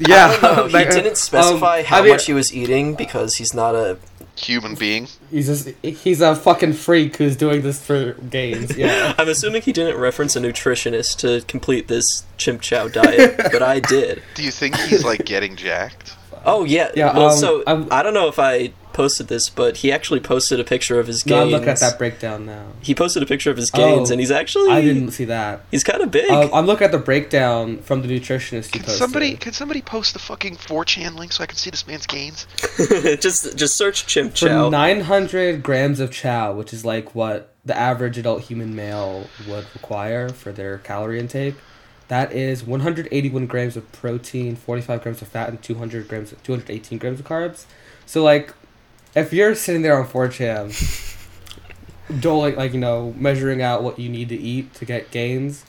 [0.00, 0.38] Yeah.
[0.40, 3.74] No, he didn't specify um, how I mean, much he was eating because he's not
[3.74, 3.98] a.
[4.36, 5.08] Human being.
[5.28, 8.76] He's just he's a fucking freak who's doing this for games.
[8.76, 9.12] Yeah.
[9.18, 13.80] I'm assuming he didn't reference a nutritionist to complete this chimp chow diet, but I
[13.80, 14.22] did.
[14.36, 16.14] Do you think he's like getting jacked?
[16.44, 19.78] Oh yeah, Yeah, Well, um, so I'm- I don't know if I posted this, but
[19.78, 21.52] he actually posted a picture of his No, I'm gains.
[21.52, 22.66] looking at that breakdown now.
[22.80, 25.60] He posted a picture of his gains, Oh, and he's actually I didn't see that.
[25.70, 26.30] He's kind of big.
[26.30, 28.98] Um, I'm looking at the breakdown from the nutritionist he Can posted.
[28.98, 32.46] somebody can somebody post the fucking 4chan link so I can see this man's gains?
[33.20, 34.68] just just search chim for chow.
[34.70, 40.28] 900 grams of chow, which is like what the average adult human male would require
[40.28, 41.54] for their calorie intake.
[42.08, 47.20] That is 181 grams of protein, 45 grams of fat, and 200 grams, 218 grams
[47.20, 47.66] of carbs.
[48.06, 48.54] So like,
[49.18, 50.72] if you're sitting there on 4chan,
[52.20, 55.64] doling like you know measuring out what you need to eat to get gains,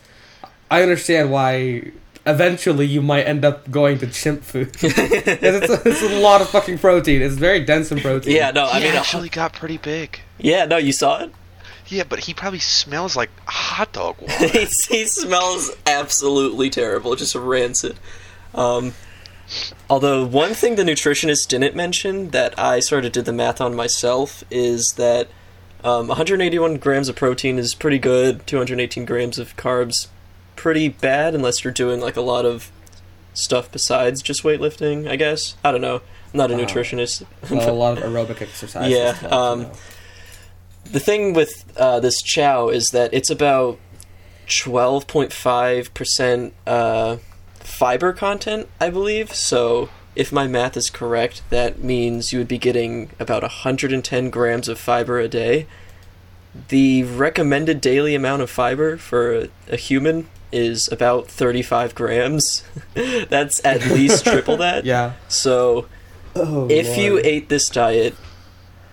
[0.71, 1.91] I understand why.
[2.25, 4.75] Eventually, you might end up going to chimp food.
[4.81, 7.21] it's, a, it's a lot of fucking protein.
[7.23, 8.35] It's very dense in protein.
[8.35, 10.19] yeah, no, I he mean, a- actually got pretty big.
[10.37, 11.31] yeah, no, you saw it.
[11.87, 14.47] Yeah, but he probably smells like hot dog water.
[14.47, 17.97] he, he smells absolutely terrible, just rancid.
[18.53, 18.93] Um,
[19.89, 23.75] although one thing the nutritionist didn't mention that I sort of did the math on
[23.75, 25.27] myself is that
[25.83, 28.45] um, 181 grams of protein is pretty good.
[28.47, 30.07] 218 grams of carbs,
[30.55, 32.71] pretty bad unless you're doing like a lot of
[33.33, 35.09] stuff besides just weightlifting.
[35.09, 36.01] I guess I don't know.
[36.33, 37.25] I'm not a nutritionist.
[37.49, 38.91] Well, a lot of aerobic exercise.
[38.91, 39.73] Yeah, Stuff, um, you know.
[40.91, 43.79] the thing with uh, this chow is that it's about
[44.47, 47.17] 12.5% uh,
[47.69, 49.33] fiber content, I believe.
[49.33, 54.67] So, if my math is correct, that means you would be getting about 110 grams
[54.67, 55.67] of fiber a day.
[56.69, 62.63] The recommended daily amount of fiber for a, a human is about 35 grams.
[63.29, 64.83] That's at least triple that.
[64.83, 65.13] Yeah.
[65.27, 65.87] So,
[66.35, 68.15] Oh, if you ate this diet,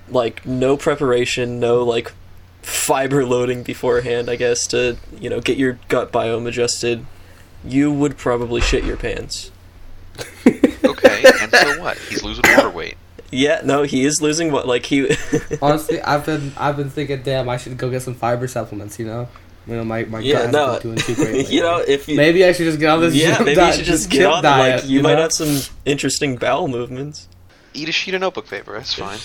[0.08, 2.12] like no preparation, no like
[2.62, 7.06] fiber loading beforehand, I guess to you know get your gut biome adjusted,
[7.66, 9.50] you would probably shit your pants.
[10.46, 11.98] okay, and so what?
[11.98, 12.96] He's losing water weight.
[13.30, 15.14] Yeah, no, he is losing what like he.
[15.62, 18.98] honestly, I've been I've been thinking, damn, I should go get some fiber supplements.
[18.98, 19.28] You know,
[19.66, 21.50] you know my my yeah, gut no, doing too great.
[21.50, 22.16] you know if you.
[22.16, 23.14] maybe I should just get on this.
[23.14, 24.42] yeah, chip maybe diet, you should just get on it.
[24.42, 24.82] diet.
[24.82, 25.22] Like you might know?
[25.22, 27.28] have some interesting bowel movements.
[27.74, 28.72] Eat a sheet of notebook paper.
[28.72, 29.18] That's fine.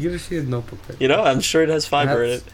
[0.00, 0.82] Eat a sheet of notebook.
[0.82, 0.96] paper.
[0.98, 2.44] You know, I'm sure it has fiber in it.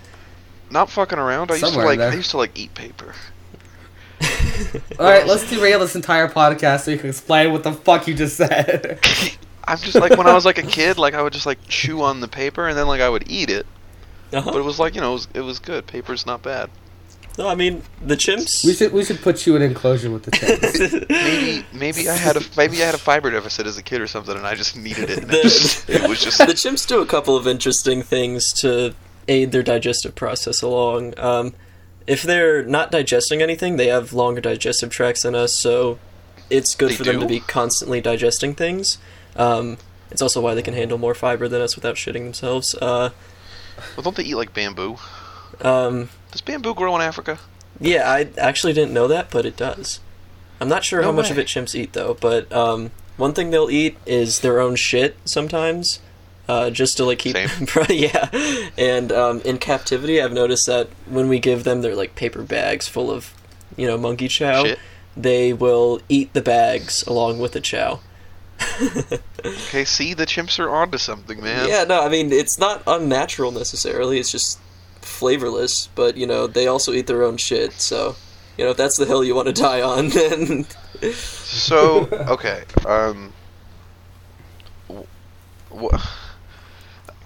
[0.71, 1.51] Not fucking around.
[1.51, 1.99] I used to like.
[1.99, 2.11] there.
[2.11, 3.15] I used to like eat paper.
[4.99, 8.15] All right, let's derail this entire podcast so you can explain what the fuck you
[8.15, 8.99] just said.
[9.67, 12.03] I'm just like when I was like a kid, like I would just like chew
[12.03, 13.67] on the paper and then like I would eat it.
[14.33, 14.51] Uh-huh.
[14.51, 15.87] But it was like you know it was, it was good.
[15.87, 16.71] Paper's not bad.
[17.39, 18.65] No, I mean the chimps.
[18.65, 21.09] We should we should put you in enclosure with the chimps.
[21.11, 24.07] Maybe maybe I had a maybe I had a fiber deficit as a kid or
[24.07, 25.27] something, and I just needed it.
[25.27, 28.95] The- it, just, it was just the chimps do a couple of interesting things to
[29.27, 31.19] aid their digestive process along.
[31.19, 31.55] Um,
[32.07, 35.99] if they're not digesting anything, they have longer digestive tracts than us, so
[36.51, 38.99] it's good They for them to be constantly digesting things.
[39.37, 39.79] Um,
[40.11, 42.75] it's also why they can handle more fiber than us without shitting themselves.
[42.75, 43.11] Uh,
[43.97, 44.97] well, don't they eat like bamboo?
[45.63, 47.39] um, Does bamboo grow in Africa?
[47.81, 50.01] yeah, I actually didn't know that, but it does.
[50.61, 53.51] I'm not sure No how much of it chimps eat though, but um, one thing
[53.51, 55.99] they'll eat is their own shit sometimes,
[56.49, 57.37] uh, just to like keep.
[57.89, 58.29] Yeah,
[58.77, 62.89] and um, in captivity, I've noticed that when we give them their like paper bags
[62.89, 63.33] full of,
[63.77, 64.79] you know, monkey chow, Shit.
[65.17, 68.01] they will eat the bags along with the chow.
[69.45, 71.69] Okay, see, the chimps are onto something, man.
[71.69, 74.19] Yeah, no, I mean it's not unnatural necessarily.
[74.19, 74.59] It's just
[75.03, 77.73] flavorless, but you know they also eat their own shit.
[77.75, 78.17] So,
[78.57, 80.65] you know, if that's the hill you want to die on, then
[81.13, 83.35] So okay, um,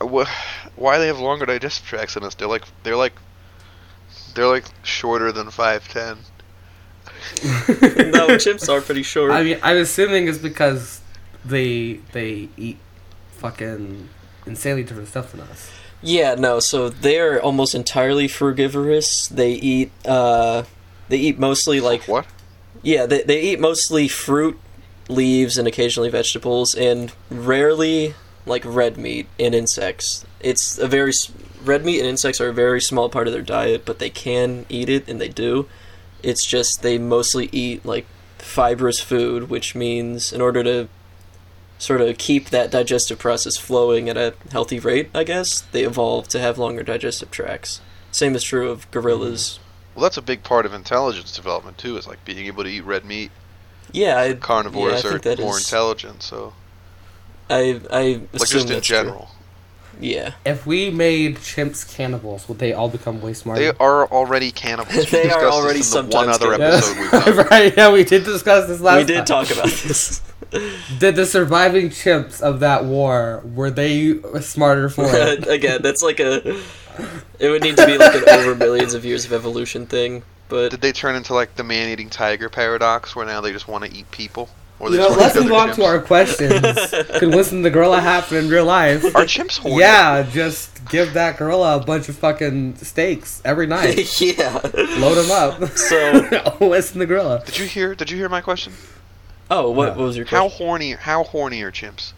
[0.00, 2.34] why they have longer digestive tracts than us?
[2.34, 3.14] They're like they're like
[4.34, 6.18] they're like shorter than five ten.
[7.44, 9.32] no, chimps are pretty short.
[9.32, 11.00] I mean, I'm assuming it's because
[11.44, 12.78] they they eat
[13.32, 14.08] fucking
[14.46, 15.70] insanely different stuff than us.
[16.00, 16.60] Yeah, no.
[16.60, 19.26] So they're almost entirely frugivorous.
[19.26, 20.62] They eat, uh,
[21.08, 22.26] they eat mostly like What?
[22.82, 24.58] yeah, they they eat mostly fruit,
[25.08, 28.14] leaves, and occasionally vegetables, and rarely
[28.48, 30.24] like red meat and insects.
[30.40, 31.12] It's a very
[31.64, 34.66] red meat and insects are a very small part of their diet, but they can
[34.68, 35.68] eat it, and they do.
[36.22, 38.06] It's just they mostly eat like
[38.38, 40.88] fibrous food, which means in order to
[41.78, 46.30] sort of keep that digestive process flowing at a healthy rate, I guess, they evolved
[46.30, 47.80] to have longer digestive tracts.
[48.10, 49.42] Same is true of gorillas.
[49.42, 49.62] Mm-hmm.
[49.94, 51.96] Well, that's a big part of intelligence development too.
[51.96, 53.30] Is like being able to eat red meat.
[53.92, 56.52] Yeah, I, Carnivores yeah, are more is- intelligent, so
[57.50, 58.96] I I assume like just in that's true.
[58.96, 59.28] general,
[60.00, 63.60] Yeah, If we made chimps cannibals, would they all become way smarter?
[63.72, 64.94] they are already cannibals.
[64.96, 67.46] We They are discussed this already in the one other episode we've done.
[67.50, 67.76] right?
[67.76, 68.94] Yeah, we did discuss this last.
[68.94, 69.06] Time.
[69.06, 69.46] We did time.
[69.46, 70.20] talk about this.
[70.98, 75.46] Did the surviving chimps of that war were they smarter for it?
[75.48, 76.58] Again, that's like a.
[77.38, 80.70] It would need to be like an over millions of years of evolution thing, but
[80.70, 83.92] Did they turn into like the man-eating tiger paradox, where now they just want to
[83.92, 84.48] eat people?
[84.80, 86.60] Or You know, just let's wanna move on to our questions.
[87.18, 89.04] Could Winston the gorilla happen in real life?
[89.16, 89.80] Are chimps horny?
[89.80, 94.20] Yeah, just give that gorilla a bunch of fucking steaks every night.
[94.20, 94.54] yeah.
[94.98, 95.68] Load him up.
[95.76, 97.42] So, Winston the gorilla.
[97.44, 97.94] Did you hear?
[97.96, 98.72] Did you hear my question?
[99.50, 99.98] oh, what, No.
[99.98, 100.66] what was your How question?
[100.66, 100.92] horny?
[100.92, 102.12] How horny are chimps?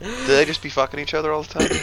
[0.00, 1.78] Do they just be fucking each other all the time?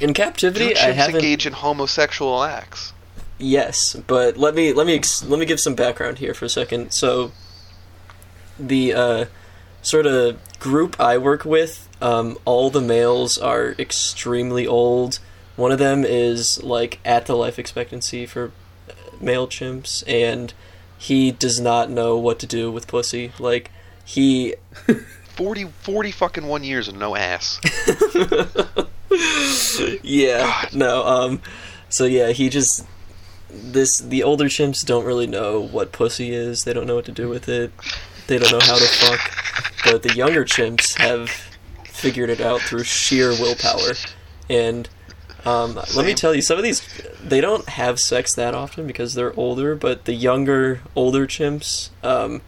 [0.00, 1.14] In Do captivity, I chimps haven't.
[1.16, 2.92] engage in homosexual acts?
[3.38, 6.48] Yes, but let me let me ex- let me give some background here for a
[6.48, 6.90] second.
[6.92, 7.30] So,
[8.68, 9.24] the uh,
[9.82, 15.18] sort of group I work with, um, all the males are extremely old.
[15.56, 18.52] One of them is like at the life expectancy for
[18.88, 20.52] uh, male chimps, and
[20.98, 23.32] he does not know what to do with pussy.
[23.38, 23.70] Like
[24.04, 24.54] he
[25.36, 27.60] 40, 40 fucking one years and no ass.
[30.02, 30.74] yeah God.
[30.74, 31.42] no um
[31.88, 32.86] so yeah he just
[33.50, 37.12] this the older chimps don't really know what pussy is they don't know what to
[37.12, 37.72] do with it
[38.30, 39.20] they don't know how to fuck
[39.84, 41.28] but the younger chimps have
[41.84, 43.92] figured it out through sheer willpower
[44.48, 44.88] and
[45.44, 46.82] um, let me tell you some of these
[47.22, 52.42] they don't have sex that often because they're older but the younger older chimps um,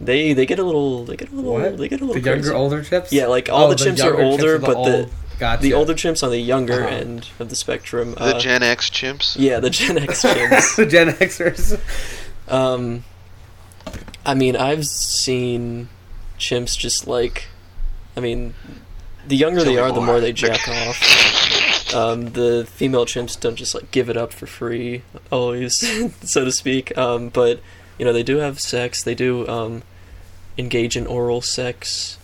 [0.00, 1.76] they they get a little they get a little What?
[1.78, 3.12] they get a little The younger, older chips?
[3.12, 5.62] Yeah, like, all the the chimps are younger older, are but the- old- Gotcha.
[5.62, 6.94] the older chimps on the younger Uh-huh.
[6.96, 8.12] end of the spectrum.
[8.14, 9.36] The uh, Gen X chimps.
[9.38, 10.76] yeah, the Gen X chimps.
[10.80, 11.78] the Gen Xers.
[12.48, 13.04] um,
[14.26, 15.88] I mean, I've seen
[16.38, 17.46] chimps just like,
[18.16, 18.54] I mean,
[19.26, 20.06] the younger Tell they me are, the more.
[20.06, 21.94] more they jack off.
[21.94, 25.76] Um, the female chimps don't just like give it up for free, always,
[26.28, 26.96] so to speak.
[26.98, 27.60] Um, but
[27.98, 29.02] you know, they do have sex.
[29.02, 29.82] They do um,
[30.58, 32.18] engage in oral sex.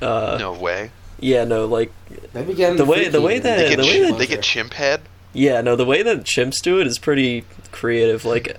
[0.00, 0.90] Uh, No way.
[1.20, 1.92] Yeah, no, like
[2.32, 4.74] They began The way- the way that- They get, the way that- they get chimp
[4.74, 5.02] head.
[5.32, 8.24] Yeah, no, the way that chimps do it is pretty creative.
[8.24, 8.56] Like,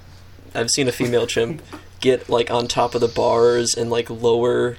[0.56, 1.62] I've seen a female chimp
[2.04, 4.76] get like on top of the bars and like lower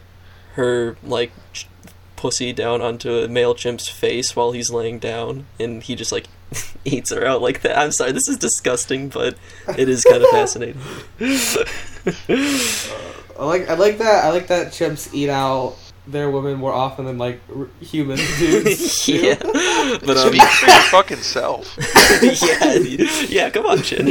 [0.52, 1.66] her like ch-
[2.16, 6.26] pussy down onto a male chimp's face while he's laying down, and he just like
[6.84, 7.78] eats her out like that.
[7.78, 9.36] I'm sorry, this is disgusting, but
[9.78, 10.80] it is kind of fascinating.
[13.38, 17.06] I like I like that I like that chimps eat out they're women more often
[17.06, 19.08] than like r- human dudes.
[19.08, 21.76] yeah, but um, Speak for your fucking self.
[22.22, 22.74] yeah,
[23.28, 23.48] yeah.
[23.50, 24.06] Come on, Chin.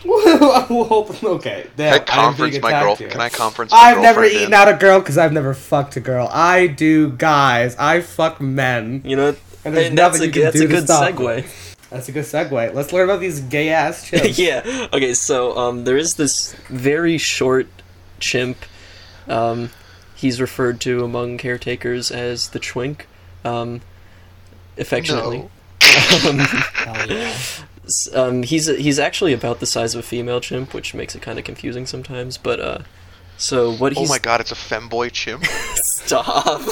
[0.04, 1.66] well, okay.
[1.76, 2.96] Damn, Can I conference my attacked girl?
[2.96, 3.08] here.
[3.08, 4.54] Can I conference my I've never eaten in?
[4.54, 6.28] out a girl because I've never fucked a girl.
[6.32, 7.74] I do guys.
[7.76, 9.02] I fuck men.
[9.04, 9.34] you know,
[9.64, 11.64] And there's and that's nothing a you can that's do a good stop segue.
[11.90, 12.74] That's a good segue.
[12.74, 14.38] Let's learn about these gay ass chimps.
[14.38, 14.88] yeah.
[14.92, 15.14] Okay.
[15.14, 17.66] So um, there is this very short
[18.20, 18.58] chimp.
[19.26, 19.70] Um,
[20.14, 23.06] he's referred to among caretakers as the Twink,
[23.44, 23.80] um,
[24.76, 25.38] affectionately.
[25.38, 25.50] No.
[26.28, 27.36] Um, Hell yeah.
[27.88, 31.22] S- um, he's he's actually about the size of a female chimp, which makes it
[31.22, 32.38] kind of confusing sometimes.
[32.38, 32.78] But uh,
[33.36, 35.44] so what Oh my god, it's a femboy chimp.
[35.76, 36.62] stop.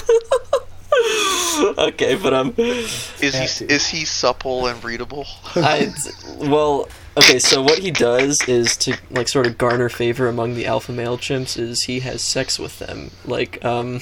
[1.78, 3.72] okay, but um, Is he Yeah.
[3.76, 5.26] is he supple and readable?
[5.56, 5.92] I
[6.38, 7.38] well, okay.
[7.38, 11.18] So what he does is to like sort of garner favor among the alpha male
[11.18, 13.10] chimps is he has sex with them.
[13.24, 14.00] Like um,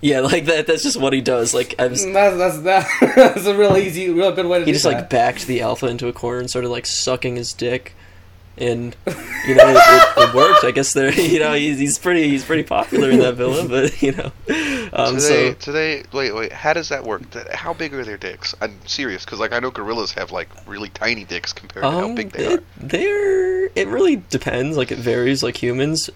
[0.00, 0.66] yeah, like that.
[0.66, 1.52] That's just what he does.
[1.54, 2.04] Like I was.
[2.04, 4.94] That's that's that, that's a real easy, real good way to He do just that.
[4.94, 7.94] like backed the alpha into a corner and started like sucking his dick,
[8.56, 8.96] and
[9.46, 10.64] you know it, it, it worked.
[10.64, 14.00] I guess they're you know he's, he's pretty he's pretty popular in that villa, but
[14.02, 14.32] you know,
[14.92, 17.22] um, do so they, do they, wait, wait, how does that work?
[17.52, 18.54] How big are their dicks?
[18.60, 22.04] I'm serious, because, like, I know gorillas have, like, really tiny dicks compared to how
[22.06, 22.64] Um, big they it, are.
[22.78, 24.76] they're it really depends.
[24.76, 25.42] Like it varies.
[25.44, 26.10] Like humans,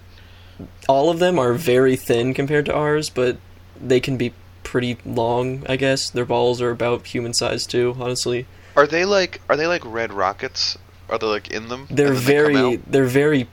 [0.89, 3.37] all of them are very thin compared to ours, but
[3.81, 5.63] they can be pretty long.
[5.67, 7.95] I guess their balls are about human size too.
[7.99, 8.45] Honestly,
[8.75, 10.77] Are they, like, are they, like, red rockets?
[11.09, 11.87] Are they, like, in them?
[11.89, 13.47] they're then they very they're very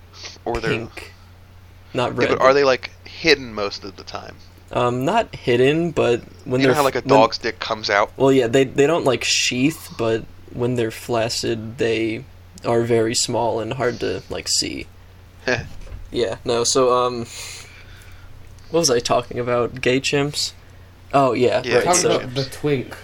[0.45, 1.13] Or they're, pink,
[1.95, 2.29] not yeah, red.
[2.31, 4.37] but are they, like, hidden most of the time?
[4.73, 7.91] Um, not hidden, but when you they're know how, like, a when- dog's dick comes
[7.91, 8.11] out?
[8.17, 12.25] Well, yeah, they they don't like sheath, but when they're flaccid, they
[12.65, 14.87] are very small and hard to like see.
[16.11, 16.65] yeah, no.
[16.65, 17.27] So, um,
[18.73, 19.81] what was I talking about?
[19.81, 20.53] Gay chimps.
[21.13, 21.95] Oh yeah, Yeah, right.
[21.95, 22.97] So the twink.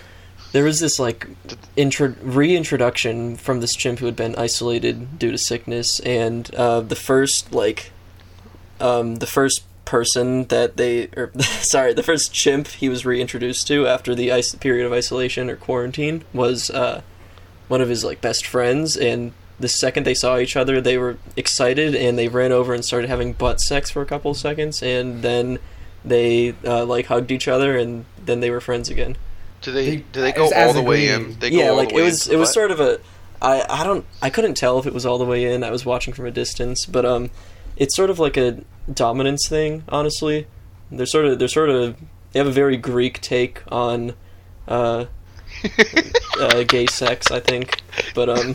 [0.52, 1.28] there was this like
[1.76, 6.96] intro reintroduction from this chimp who had been isolated due to sickness, and uh, the
[6.96, 7.92] first like,
[8.80, 13.86] um, the first person that they, or sorry, the first chimp he was reintroduced to
[13.86, 17.02] after the ice period of isolation or quarantine was uh,
[17.68, 21.18] one of his like best friends, and the second they saw each other, they were
[21.36, 24.82] excited and they ran over and started having butt sex for a couple of seconds,
[24.82, 25.58] and then
[26.04, 29.16] they uh, like hugged each other, and then they were friends again
[29.62, 31.38] Do they, They- do they go as all the way in?
[31.40, 32.54] They go yeah, all like the it was it was butt?
[32.54, 33.00] sort of a
[33.42, 35.64] I I don't I couldn't tell if it was all the way in.
[35.64, 37.30] I was watching from a distance, but um,
[37.76, 39.82] it's sort of like a dominance thing.
[39.88, 40.46] Honestly,
[40.90, 41.96] they're sort of they're sort of
[42.32, 44.14] they have a very Greek take on
[44.68, 45.06] uh,
[46.40, 47.80] uh gay sex, I think.
[48.14, 48.54] But um,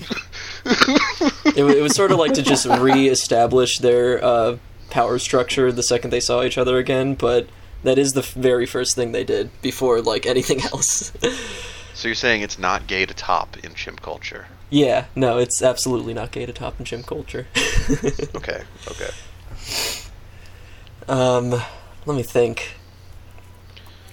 [0.65, 4.57] it, it was sort of like to just re-establish their uh,
[4.89, 7.15] power structure the second they saw each other again.
[7.15, 7.47] But
[7.83, 11.11] that is the very first thing they did before like anything else.
[11.93, 14.47] So you're saying it's not gay to top in chimp culture?
[14.73, 17.45] Yeah, no, it's absolutely not gay to top in gym culture.
[18.35, 19.09] Okay, okay.
[21.07, 21.51] um,
[22.05, 22.75] let me think.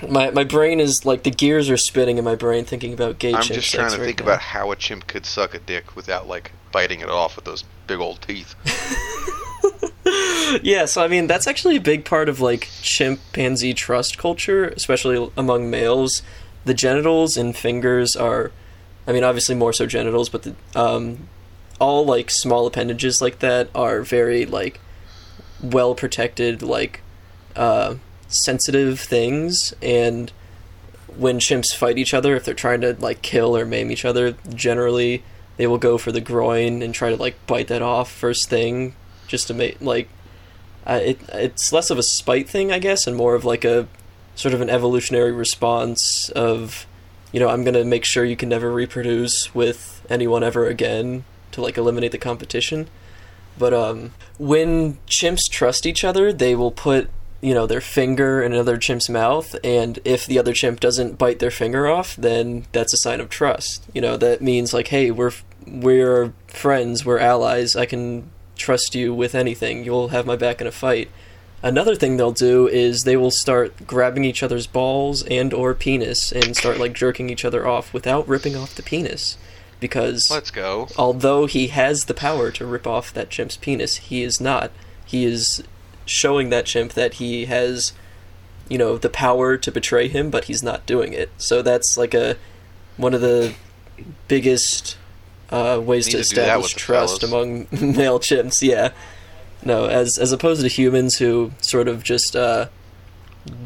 [0.09, 3.35] My my brain is like the gears are spinning in my brain thinking about gay
[3.35, 4.27] I'm just trying to right think now.
[4.27, 7.65] about how a chimp could suck a dick without like biting it off with those
[7.87, 8.55] big old teeth.
[10.63, 15.31] yeah, so I mean that's actually a big part of like chimpanzee trust culture, especially
[15.37, 16.23] among males.
[16.65, 18.53] The genitals and fingers are,
[19.07, 21.29] I mean, obviously more so genitals, but the um,
[21.79, 24.81] all like small appendages like that are very like
[25.63, 27.01] well protected, like
[27.57, 27.95] uh,
[28.31, 29.75] sensitive things.
[29.83, 30.33] And
[31.17, 34.33] when chimps fight each other, if they're trying to like kill or maim each other,
[34.55, 35.23] generally
[35.59, 38.95] they will go for the groin and try to like bite that off first thing,
[39.27, 40.09] just to make like
[40.87, 41.21] uh, it.
[41.35, 43.87] It's less of a spite thing, I guess, and more of like a
[44.35, 46.87] sort of an evolutionary response of,
[47.33, 51.61] you know, I'm gonna make sure you can never reproduce with anyone ever again to
[51.61, 52.89] like eliminate the competition.
[53.59, 57.11] But um, when chimps trust each other, they will put
[57.41, 61.39] you know their finger in another chimp's mouth, and if the other chimp doesn't bite
[61.39, 63.85] their finger off, then that's a sign of trust.
[63.95, 65.33] You know that means like, hey, we're
[65.67, 67.77] we're friends, we're allies.
[67.77, 69.85] I can trust you with anything.
[69.85, 71.11] You'll have my back in a fight.
[71.63, 76.33] Another thing they'll do is they will start grabbing each other's balls and or penis
[76.33, 79.37] and start like jerking each other off without ripping off the penis
[79.79, 80.89] because Let's go.
[80.97, 84.71] although he has the power to rip off that chimp's penis, he is not.
[85.05, 85.63] He is
[86.11, 87.93] showing that chimp that he has,
[88.69, 91.31] you know, the power to betray him, but he's not doing it.
[91.39, 92.37] So that's like a
[92.97, 93.55] one of the
[94.29, 94.99] biggest
[95.51, 97.33] uh, ways to establish trust fellas.
[97.33, 98.61] among male chimps.
[98.61, 98.91] Yeah,
[99.65, 102.67] no, as as opposed to humans who sort of just uh,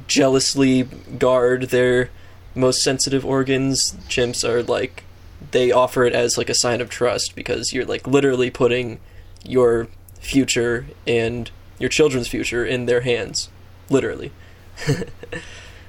[0.06, 0.82] jealously
[1.18, 2.10] guard their
[2.54, 3.92] most sensitive organs.
[4.08, 5.04] Chimps are like
[5.50, 9.00] they offer it as like a sign of trust because you're like literally putting
[9.42, 9.88] your
[10.20, 11.50] future and
[11.84, 13.50] your children's future in their hands,
[13.90, 14.32] literally.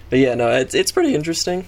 [0.09, 1.67] but yeah, no, it's it's pretty interesting.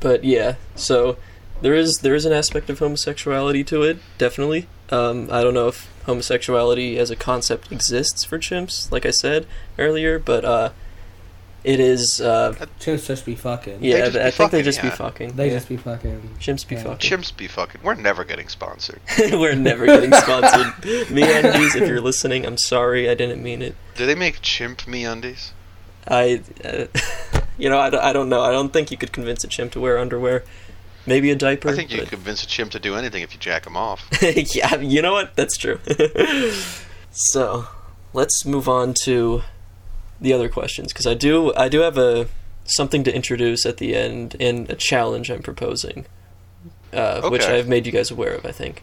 [0.00, 1.16] But yeah, so
[1.62, 4.66] there is there is an aspect of homosexuality to it, definitely.
[4.90, 9.46] Um, I don't know if homosexuality as a concept exists for chimps, like I said
[9.78, 10.70] earlier, but uh,
[11.62, 12.20] it is.
[12.20, 13.84] Uh, Chimps just be fucking.
[13.84, 14.94] yeah, just be I think they fucking, just be yeah.
[14.94, 15.36] fucking.
[15.36, 15.54] They yeah.
[15.54, 16.36] just be fucking.
[16.38, 16.82] chimps be yeah.
[16.84, 17.10] fucking.
[17.10, 17.82] Chimps be fucking.
[17.82, 19.00] We're never getting sponsored.
[19.18, 20.72] We're never getting sponsored.
[21.08, 23.74] MeUndies, if you're listening, I'm sorry, I didn't mean it.
[23.96, 25.50] Do they make chimp MeUndies?
[26.08, 26.86] I, uh,
[27.58, 28.40] you know, I, don't- I don't know.
[28.40, 30.44] I don't think you could convince a chimp to wear underwear.
[31.06, 31.68] Maybe a diaper.
[31.68, 33.76] I think you but- could convince a chimp to do anything if you jack him
[33.76, 34.08] off.
[34.22, 35.36] yeah, you know what?
[35.36, 35.78] That's true.
[37.10, 37.66] so,
[38.14, 39.42] let's move on to
[40.20, 42.28] the other questions because I do I do have a
[42.64, 46.06] something to introduce at the end and a challenge I'm proposing,
[46.92, 48.44] uh, which I've made you guys aware of.
[48.44, 48.82] I think.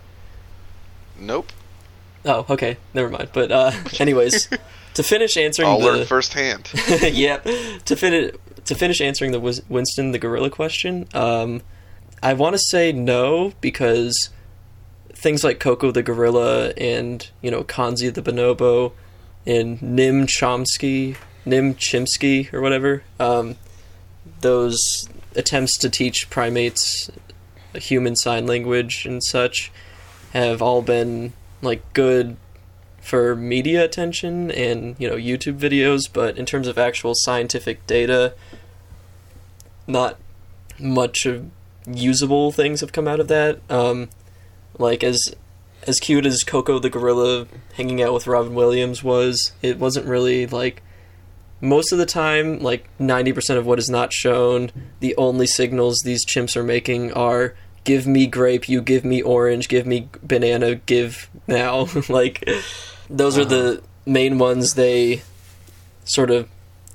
[1.19, 1.51] Nope.
[2.25, 3.29] Oh, okay, never mind.
[3.33, 4.49] But uh, anyways,
[4.95, 6.69] to finish answering I'll the learn firsthand.
[7.01, 8.33] yeah, to finish
[8.65, 11.61] to finish answering the Winston the gorilla question, um,
[12.21, 14.29] I want to say no because
[15.13, 18.91] things like Koko the gorilla and you know Kanzi the bonobo
[19.48, 23.56] and Nim Chomsky, Nim Chimpsky or whatever, um,
[24.41, 27.10] those attempts to teach primates
[27.74, 29.72] human sign language and such
[30.34, 31.32] have all been
[31.62, 32.36] like good
[33.02, 38.34] for media attention and you know YouTube videos, but in terms of actual scientific data,
[39.88, 40.18] not
[40.78, 41.50] much of
[41.86, 43.60] usable things have come out of that.
[43.70, 44.10] Um,
[44.78, 45.34] like as
[45.88, 50.45] as cute as Koko the gorilla hanging out with Robin Williams was, it wasn't really
[50.45, 50.83] like
[51.59, 56.01] most of the time, like ninety percent of what is not shown, the only signals
[56.03, 60.75] these chimps are making are give me grape, you give me orange, give me banana,
[60.75, 61.88] give now.
[62.09, 62.47] like
[63.09, 63.81] those are the uh-huh.
[64.05, 65.21] main ones they
[66.03, 66.47] sort of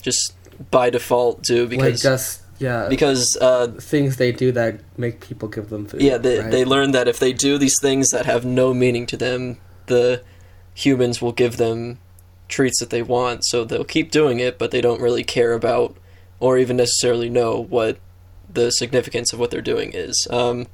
[0.03, 0.35] just
[0.71, 2.89] by default do like because just yeah.
[2.89, 6.01] because uh, things they do that make people give them food.
[6.01, 6.51] yeah they, right?
[6.51, 10.23] they learn that if they do these things that have no meaning to them the
[10.75, 11.99] humans will give them
[12.49, 15.97] treats that they want so they'll keep doing it but they don't really care about
[16.41, 17.99] or even necessarily know what
[18.53, 20.67] the significance of what they're doing is um,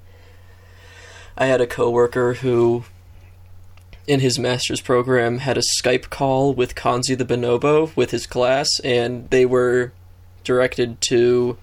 [1.37, 2.85] i had a coworker who
[4.07, 8.69] in his master's program had a skype call with kanzi the bonobo with his class
[8.83, 9.93] and they were
[10.43, 11.57] directed to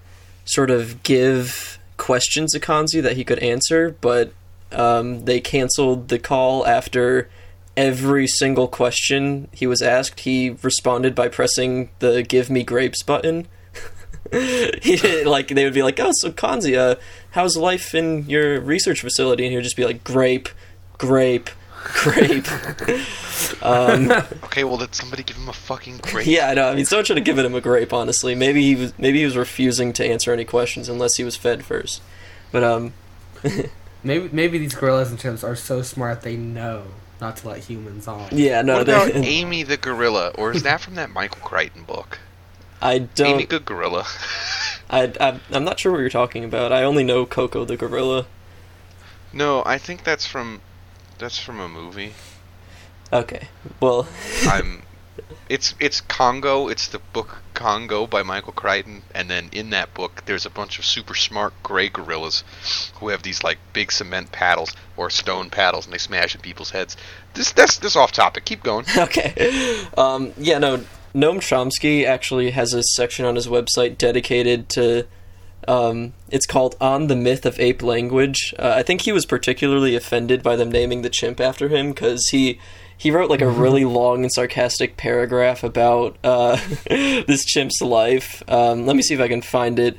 [0.46, 4.32] sort of give questions to Kanzi that he could answer, but
[4.72, 7.28] um, they canceled the call after
[7.76, 10.20] every single question he was asked.
[10.20, 13.46] He responded by pressing the "Give me grapes" button.
[14.32, 16.96] he like they would be like, "Oh, so Kanzi, uh,
[17.32, 20.48] how's life in your research facility?" And he would just be like, "Grape,
[20.98, 21.50] grape,
[21.94, 22.46] grape."
[23.62, 24.10] um,
[24.44, 26.26] Okay, well, did somebody give him a fucking grape?
[26.26, 26.68] yeah, I know.
[26.68, 27.92] I mean, someone should have given him a grape.
[27.92, 31.36] Honestly, maybe he was maybe he was refusing to answer any questions unless he was
[31.36, 32.02] fed first.
[32.52, 32.92] But um,
[34.02, 36.84] maybe maybe these gorillas and chimps are so smart they know
[37.20, 38.28] not to let humans on.
[38.32, 41.84] yeah, no, what about they, Amy the gorilla, or is that from that Michael Crichton
[41.84, 42.18] book?
[42.80, 43.36] I don't.
[43.36, 44.04] Amy, good Gorilla.
[44.90, 46.72] I, I I'm not sure what you're talking about.
[46.72, 48.26] I only know Koko the gorilla.
[49.32, 50.60] no, I think that's from
[51.18, 52.12] that's from a movie.
[53.12, 53.48] Okay,
[53.80, 54.08] well,
[54.46, 54.82] I'm.
[55.48, 56.68] It's it's Congo.
[56.68, 60.78] It's the book Congo by Michael Crichton, and then in that book, there's a bunch
[60.78, 62.44] of super smart gray gorillas
[62.96, 66.70] who have these like big cement paddles or stone paddles, and they smash in people's
[66.70, 66.96] heads.
[67.34, 68.44] This that's this off topic.
[68.44, 68.84] Keep going.
[68.96, 69.86] okay.
[69.96, 70.84] Um, yeah, no.
[71.14, 75.06] Noam Chomsky actually has a section on his website dedicated to.
[75.68, 79.94] Um, it's called "On the Myth of Ape Language." Uh, I think he was particularly
[79.94, 82.58] offended by them naming the chimp after him because he
[82.98, 86.58] he wrote like a really long and sarcastic paragraph about uh,
[86.88, 88.42] this chimp's life.
[88.48, 89.96] Um, let me see if I can find it.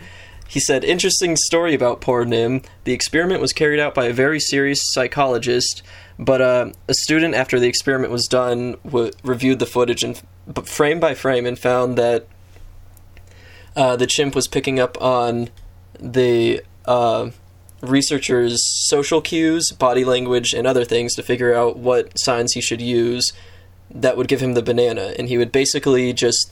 [0.47, 2.61] He said, Interesting story about poor Nim.
[2.85, 5.83] The experiment was carried out by a very serious psychologist,
[6.17, 10.61] but uh, a student, after the experiment was done, w- reviewed the footage and b-
[10.63, 12.27] frame by frame and found that
[13.77, 15.49] uh, the chimp was picking up on
[15.99, 17.29] the uh,
[17.81, 18.59] researcher's
[18.89, 23.31] social cues, body language, and other things to figure out what signs he should use
[23.91, 25.13] that would give him the banana.
[25.19, 26.51] And he would basically just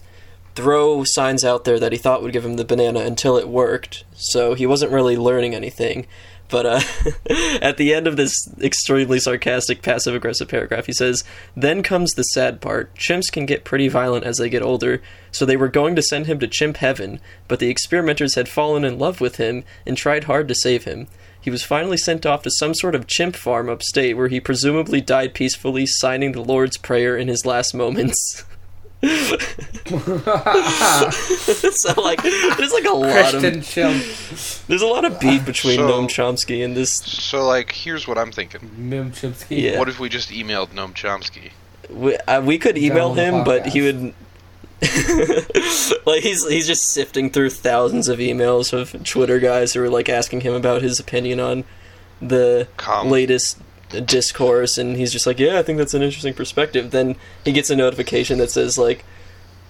[0.54, 4.04] throw signs out there that he thought would give him the banana until it worked.
[4.14, 6.06] So he wasn't really learning anything.
[6.50, 6.82] But uh,
[7.62, 11.24] at the end of this extremely sarcastic, passive aggressive paragraph, he says,
[11.56, 12.94] Then comes the sad part.
[12.96, 16.28] Chimps can get pretty violent as they get older, so they were going to send
[16.28, 20.26] him to chimp heaven, but the experimenters had fallen in love with him and tried
[20.26, 21.08] hard to save him.
[21.42, 25.00] He was finally sent off to some sort of chimp farm upstate where he presumably
[25.00, 28.44] died peacefully, signing the Lord's Prayer in his last moments.
[31.72, 34.04] so like there's like a lot Christian of chimp,
[34.68, 38.18] there's a lot of beef between So- Noam Chomsky and this So, like, here's what
[38.18, 38.72] I'm thinking.
[38.78, 39.62] Nim Chimpsky.
[39.62, 39.80] Yeah.
[39.80, 41.52] What if we just emailed Noam Chomsky?
[41.90, 44.14] we, uh, we could email on the him but he would
[46.06, 50.10] like he's he's just sifting through thousands of emails of Twitter guys who are like
[50.10, 51.64] asking him about his opinion on
[52.22, 53.10] the Com.
[53.10, 53.58] latest
[54.02, 57.70] discourse and he's just like yeah I think that's an interesting perspective then he gets
[57.70, 59.04] a notification that says like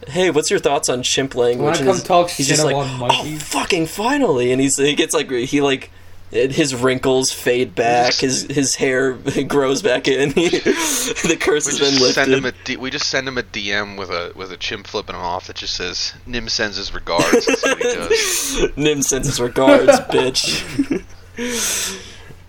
[0.07, 3.37] hey what's your thoughts on chimp language Wanna come he's- talk he's just like oh
[3.39, 5.91] fucking finally and he's he gets like he like
[6.31, 8.13] his wrinkles fade back.
[8.19, 9.13] His his hair
[9.47, 10.29] grows back in.
[10.33, 12.13] the curse We has been just lifted.
[12.15, 14.87] send him a D- we just send him a DM with a with a chimp
[14.87, 17.45] flipping him off that just says Nim sends his regards.
[17.45, 18.67] That's what he does.
[18.75, 21.05] Nim sends his regards, bitch.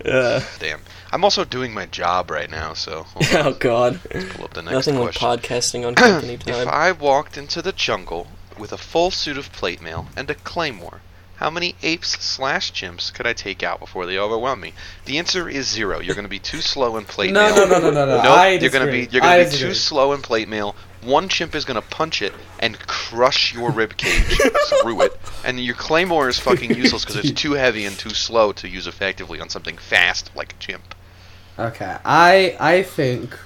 [0.04, 0.80] uh, Damn.
[1.16, 4.00] I'm also doing my job right now, so hold on, oh god.
[4.34, 6.46] pull up the next Nothing like podcasting on company if.
[6.68, 8.26] I walked into the jungle
[8.58, 11.00] with a full suit of plate mail and a claymore,
[11.36, 14.74] how many apes slash chimps could I take out before they overwhelm me?
[15.06, 16.00] The answer is zero.
[16.00, 17.66] You're going to be too slow in plate No, mail.
[17.66, 18.16] no, no, no, no, no.
[18.22, 19.06] Nope, I you're gonna disagree.
[19.06, 20.76] be you're gonna be too slow in plate mail.
[21.02, 24.38] One chimp is gonna punch it and crush your rib cage
[24.82, 28.52] through it, and your claymore is fucking useless because it's too heavy and too slow
[28.52, 30.94] to use effectively on something fast like a chimp.
[31.58, 33.36] Okay, I I think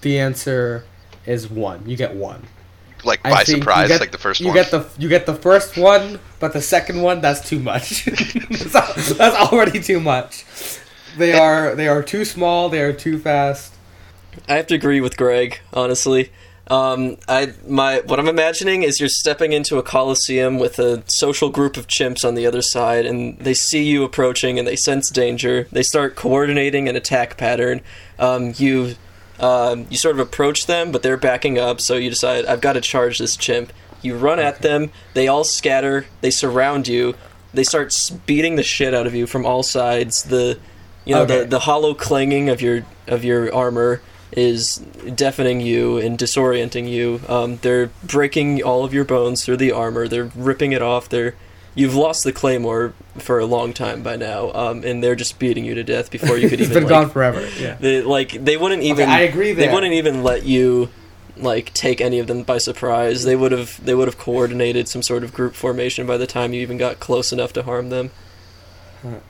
[0.00, 0.84] the answer
[1.26, 1.88] is one.
[1.88, 2.42] You get one.
[3.04, 4.54] Like by surprise, get- like the first you one.
[4.56, 8.04] get the you get the first one, but the second one that's too much.
[8.72, 10.44] that's, that's already too much.
[11.16, 12.68] They are they are too small.
[12.68, 13.74] They are too fast.
[14.48, 16.30] I have to agree with Greg, honestly.
[16.68, 21.48] Um, I my what I'm imagining is you're stepping into a coliseum with a social
[21.48, 25.08] group of chimps on the other side, and they see you approaching, and they sense
[25.10, 25.68] danger.
[25.70, 27.82] They start coordinating an attack pattern.
[28.18, 28.96] Um, you
[29.38, 32.72] um, you sort of approach them, but they're backing up, so you decide I've got
[32.72, 33.72] to charge this chimp.
[34.02, 34.90] You run at them.
[35.14, 36.06] They all scatter.
[36.20, 37.14] They surround you.
[37.54, 37.94] They start
[38.26, 40.24] beating the shit out of you from all sides.
[40.24, 40.58] The
[41.04, 41.40] you know Okay.
[41.40, 44.00] the the hollow clanging of your of your armor
[44.32, 44.76] is
[45.14, 47.20] deafening you and disorienting you.
[47.28, 50.08] Um, they're breaking all of your bones through the armor.
[50.08, 51.08] They're ripping it off.
[51.08, 51.34] They're
[51.74, 55.64] you've lost the claymore for a long time by now, um, and they're just beating
[55.64, 56.84] you to death before you could It's even.
[56.84, 57.46] been like, gone forever.
[57.58, 57.76] Yeah.
[57.78, 59.08] They, like they wouldn't even.
[59.08, 60.90] I agree They wouldn't even let you
[61.36, 63.24] like take any of them by surprise.
[63.24, 63.84] They would have.
[63.84, 66.98] They would have coordinated some sort of group formation by the time you even got
[66.98, 68.10] close enough to harm them.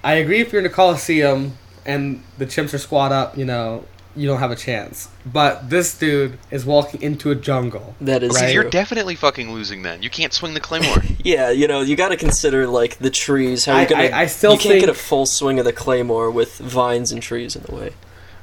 [0.02, 0.40] I agree.
[0.40, 3.84] If you're in a coliseum and the chimps are squat up, you know
[4.16, 5.08] you don't have a chance.
[5.24, 7.94] But this dude is walking into a jungle.
[8.00, 8.48] That is Right.
[8.48, 10.02] See, you're definitely fucking losing then.
[10.02, 11.02] You can't swing the claymore.
[11.24, 13.64] Yeah, you know, you got to consider like the trees.
[13.64, 14.02] How I- you're gonna?
[14.04, 17.20] I- I still you can't get a full swing of the claymore with vines and
[17.22, 17.92] trees in the way.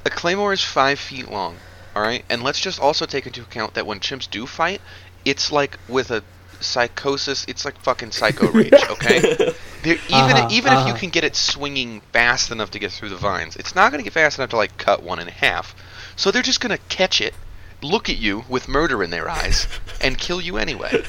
[0.06, 1.56] a claymore is five feet long.
[1.96, 4.82] All right, and let's just also take into account that when chimps do fight,
[5.24, 6.24] it's like with a
[6.64, 7.46] psychosis.
[7.48, 8.74] It's like fucking psycho rage.
[8.90, 9.54] Okay.
[9.84, 10.98] There, even Uh-huh, even if you uh-huh.
[10.98, 14.06] can get it swinging fast enough to get through the vines, it's not going to
[14.06, 15.76] get fast enough to like cut one in half.
[16.16, 17.34] So they're just going to catch it,
[17.82, 19.68] look at you with murder in their eyes,
[20.02, 21.04] and kill you anyway.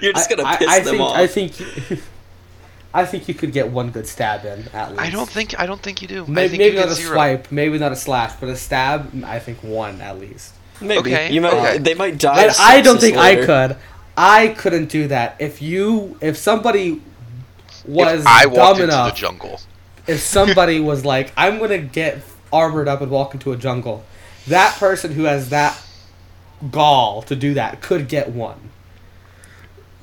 [0.00, 1.16] You're just gonna I, piss I, I them think, off.
[1.16, 1.52] I think.
[2.92, 5.02] I think you could get one good stab in at least.
[5.02, 6.24] I don't think I don't think you do.
[6.24, 7.14] I Maybe, think maybe you not get a zero.
[7.14, 9.22] swipe, maybe not a slash, but a stab.
[9.22, 10.54] I think one at least.
[10.80, 11.52] Maybe Okay, you might.
[11.52, 11.78] okay.
[11.78, 12.44] They might die.
[12.44, 13.42] And I don't think later.
[13.42, 13.76] I could.
[14.16, 15.36] I couldn't do that.
[15.38, 17.00] If you, if somebody
[17.86, 19.60] was If I dumb walked into enough, the jungle,
[20.06, 22.18] if somebody was like, "I'm gonna get
[22.52, 24.04] armored up and walk into a jungle,"
[24.46, 25.80] that person who has that
[26.70, 28.70] gall to do that could get one.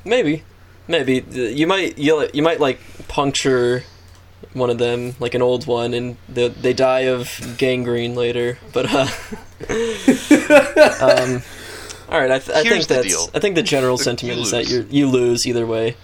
[0.03, 0.43] Maybe,
[0.87, 1.97] maybe you might.
[1.97, 3.83] You you might like puncture
[4.53, 8.57] one of them, like an old one, and they they die of gangrene later.
[8.73, 9.07] But uh,
[11.01, 11.41] um,
[12.09, 12.31] all right.
[12.31, 13.07] I, th- I think the that's.
[13.07, 13.29] deal.
[13.33, 15.95] I think the general sentiment is that you you lose either way.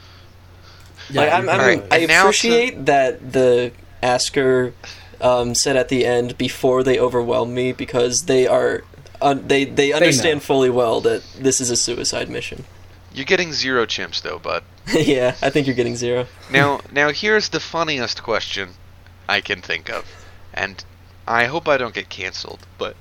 [1.14, 4.74] Like, I'm, I'm, probably- Alright, I and now to- appreciate that the asker
[5.22, 8.84] um, said at the end before they overwhelm me because they are
[9.22, 10.42] uh, they they understand know.
[10.42, 12.66] fully well that this is a suicide mission.
[13.14, 14.64] you're getting zero chimps though, bud.
[14.94, 16.28] yeah, I think you're getting zero.
[16.52, 18.72] Now, now here's the funniest question
[19.30, 20.06] I can think of,
[20.54, 20.84] and
[21.28, 22.66] I hope I don't get canceled.
[22.78, 22.96] But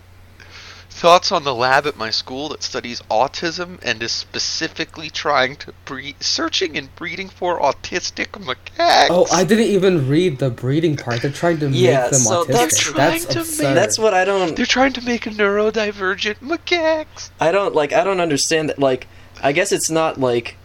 [0.92, 5.72] thoughts on the lab at my school that studies autism and is specifically trying to
[5.84, 9.08] breed, searching and breeding for autistic macaques.
[9.10, 11.22] Oh, I didn't even read the breeding part.
[11.22, 12.46] They're trying to Yeah, make them so autistic.
[12.46, 13.62] that's- That's, Trying to absurd.
[13.64, 14.54] make- That's what I don't.
[14.56, 17.30] They're trying to make neurodivergent macaques.
[17.40, 17.92] I don't like.
[17.92, 18.78] I don't understand that.
[18.78, 19.06] Like,
[19.42, 20.56] I guess it's not like.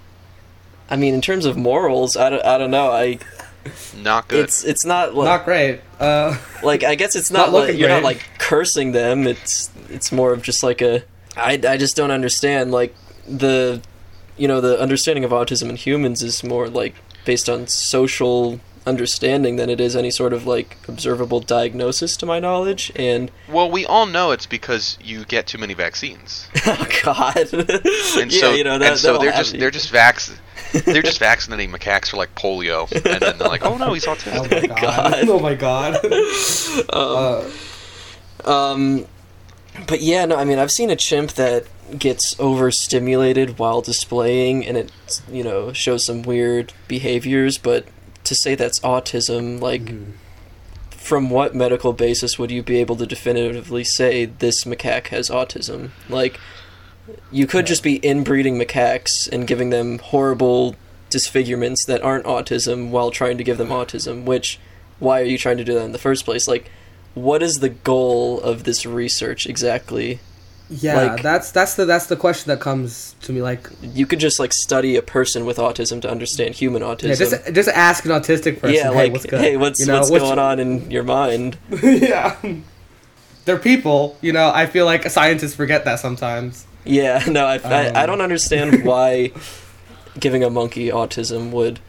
[0.90, 2.46] I mean, in terms of morals, I don't.
[2.46, 2.92] I don't know.
[2.92, 3.20] I.
[3.96, 4.46] Not good.
[4.46, 5.82] It's it's not like not great.
[6.00, 9.28] Uh, like I guess it's Not not, like you're not like cursing them.
[9.28, 11.04] It's it's more of just like a.
[11.36, 12.96] I I just don't understand like
[13.28, 13.82] the,
[14.38, 16.96] you know, the understanding of autism in humans is more like
[17.26, 22.40] based on social understanding than it is any sort of like observable diagnosis to my
[22.40, 27.38] knowledge and well, we all know it's because you get too many vaccines, oh god
[27.54, 29.60] and yeah so you know that, and so they're just you.
[29.60, 30.22] they're just vac-
[30.86, 34.16] they're just vaccinating macaques for like polio, and then they're like, oh no, he's oh
[34.16, 34.70] autistic.
[34.70, 34.82] my god.
[34.82, 35.30] God.
[35.30, 35.98] Oh my god.
[36.90, 37.50] uh,
[38.50, 39.06] Um,
[39.88, 41.66] but yeah, no, I mean, I've seen a chimp that
[41.98, 47.58] gets overstimulated while displaying, and it, you know, shows some weird behaviors.
[47.58, 47.86] But
[48.28, 50.12] to say that's autism, like, Mm-hmm.
[50.92, 55.90] from what medical basis would you be able to definitively say this macaque has autism?
[56.10, 56.40] Like,
[57.32, 60.76] you could just be inbreeding macaques and giving them horrible
[61.10, 64.60] disfigurements that aren't autism while trying to give them autism, which
[65.00, 66.48] why are you trying to do that in the first place?
[66.48, 66.70] Like,
[67.14, 70.20] what is the goal of this research exactly?
[70.70, 73.42] Yeah, Like- that's that's the that's the question that comes to me.
[73.42, 77.10] Like, You could just like study a person with autism to understand human autism.
[77.10, 78.76] yeah, just just ask an autistic person.
[78.76, 79.40] Yeah, hey, like, what's good?
[79.42, 81.58] hey, what's You know, what's what's- going on in your mind?
[81.84, 82.36] yeah,
[83.46, 84.18] they're people.
[84.22, 86.66] You know, I feel like scientists forget that sometimes.
[86.86, 88.08] Yeah, no, I, I, I Um.
[88.08, 89.32] don't understand why
[90.20, 91.80] giving a monkey autism would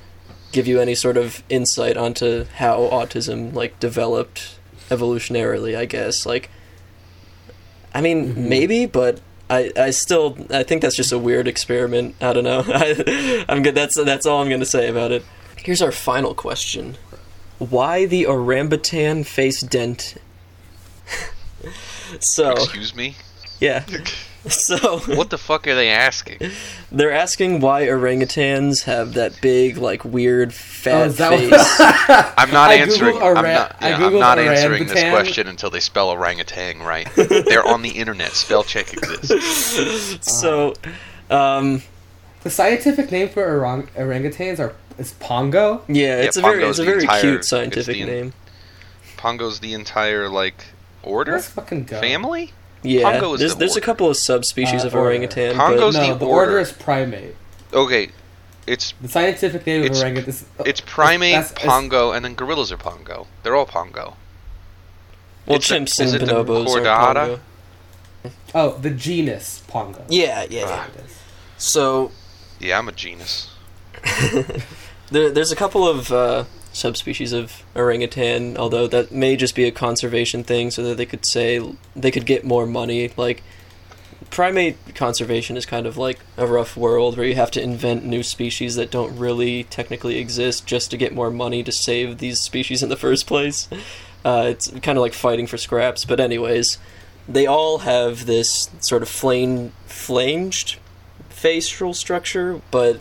[0.52, 4.58] give you any sort of insight onto how autism like developed
[4.90, 5.76] evolutionarily.
[5.76, 6.50] I guess like,
[7.94, 8.48] I mean, Mm-hmm.
[8.48, 9.20] maybe, but
[9.50, 12.14] I, I still I think that's just a weird experiment.
[12.20, 12.62] I don't know.
[12.68, 13.74] I, I'm good.
[13.74, 15.24] That's that's all I'm gonna say about it.
[15.56, 16.96] Here's our final question:
[17.58, 20.16] Why the orangutan face dent?
[22.20, 23.16] so Excuse me.
[23.60, 23.84] yeah,
[24.48, 26.38] so What the fuck are they asking?
[26.92, 31.50] they're asking why orangutans have that big, like, weird Oh, fat is that face.
[31.50, 33.16] what- I'm not I answering.
[33.16, 33.76] Googled I'm not.
[33.82, 37.08] Yeah, I'm not answering this question until they spell orangutan right.
[37.16, 38.30] They're on the internet.
[38.32, 40.18] Spell check exists.
[40.40, 40.74] so,
[41.30, 41.82] um,
[42.42, 45.82] the scientific name for orang- orangutans are is pongo.
[45.88, 48.32] yeah, it's a very, it's a very entire- cute scientific the- name.
[49.16, 50.64] Pongo's the entire like
[51.02, 52.00] order, Let's fucking go.
[52.00, 52.52] family.
[52.82, 56.00] Yeah, Pongo is there's the there's a couple of subspecies Uh, of orangutan, Pongo's but
[56.06, 56.50] no, the the order.
[56.52, 56.58] order.
[56.60, 57.34] is primate.
[57.74, 58.10] Okay,
[58.66, 62.34] it's The scientific name It's- of orangutan is it's primate, that's- it's- pongo, and then
[62.34, 63.26] gorillas are pongo.
[63.42, 64.14] They're all pongo.
[65.46, 67.14] well, it's a- chimps is and it the bonobos are chordata?
[67.14, 67.40] pongo.
[68.54, 70.02] Oh, the genus pongo.
[70.08, 70.64] Yeah, yeah.
[70.68, 70.86] Ah.
[70.94, 71.14] It is.
[71.58, 72.12] So
[72.60, 73.48] Yeah, I'm a genus.
[75.10, 76.44] there, there's a couple of uh,
[76.78, 81.24] subspecies of orangutan, although that may just be a conservation thing, so that they could
[81.24, 81.60] say
[81.94, 83.10] they could get more money.
[83.16, 83.42] Like
[84.30, 88.22] primate conservation is kind of like a rough world where you have to invent new
[88.22, 92.82] species that don't really technically exist just to get more money to save these species
[92.82, 93.68] in the first place.
[94.24, 96.04] Uh, it's kind of like fighting for scraps.
[96.04, 96.78] But anyways,
[97.28, 100.78] they all have this sort of flame flanged
[101.28, 103.00] facial structure, but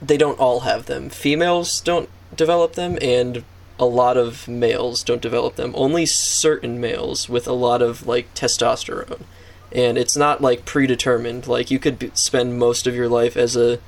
[0.00, 1.10] they don't all have them.
[1.10, 3.44] Females don't develop them, and
[3.78, 5.72] a lot of males don't develop them.
[5.76, 9.24] Only certain males with a lot of like testosterone,
[9.70, 11.46] and it's not like predetermined.
[11.46, 13.78] Like you could be, spend most of your life as a,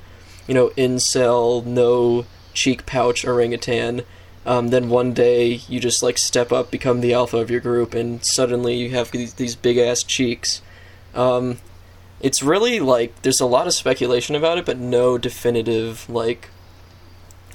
[0.47, 4.03] you know, incel, no cheek pouch orangutan.
[4.47, 7.95] Um, then one day you just like step up, become the alpha of your group,
[7.95, 10.63] and suddenly you have these, these big ass cheeks.
[11.15, 11.59] Um,
[12.21, 16.49] it's really like there's a lot of speculation about it, but no definitive like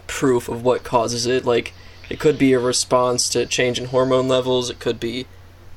[0.08, 1.45] proof of what causes it.
[1.45, 1.74] Like
[2.10, 4.70] it could be a response to change in hormone levels.
[4.70, 5.26] It could be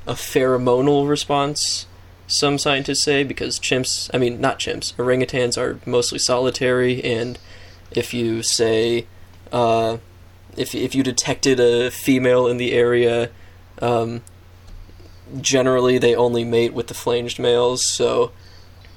[0.06, 1.86] a pheromonal response.
[2.26, 7.38] Some scientists say because chimps, I mean not chimps, orangutans are mostly solitary, and
[7.90, 9.06] if you say,
[9.50, 9.96] uh,
[10.56, 13.30] if if you detected a female in the area,
[13.80, 14.22] um,
[15.40, 17.82] generally they only mate with the flanged males.
[17.82, 18.32] So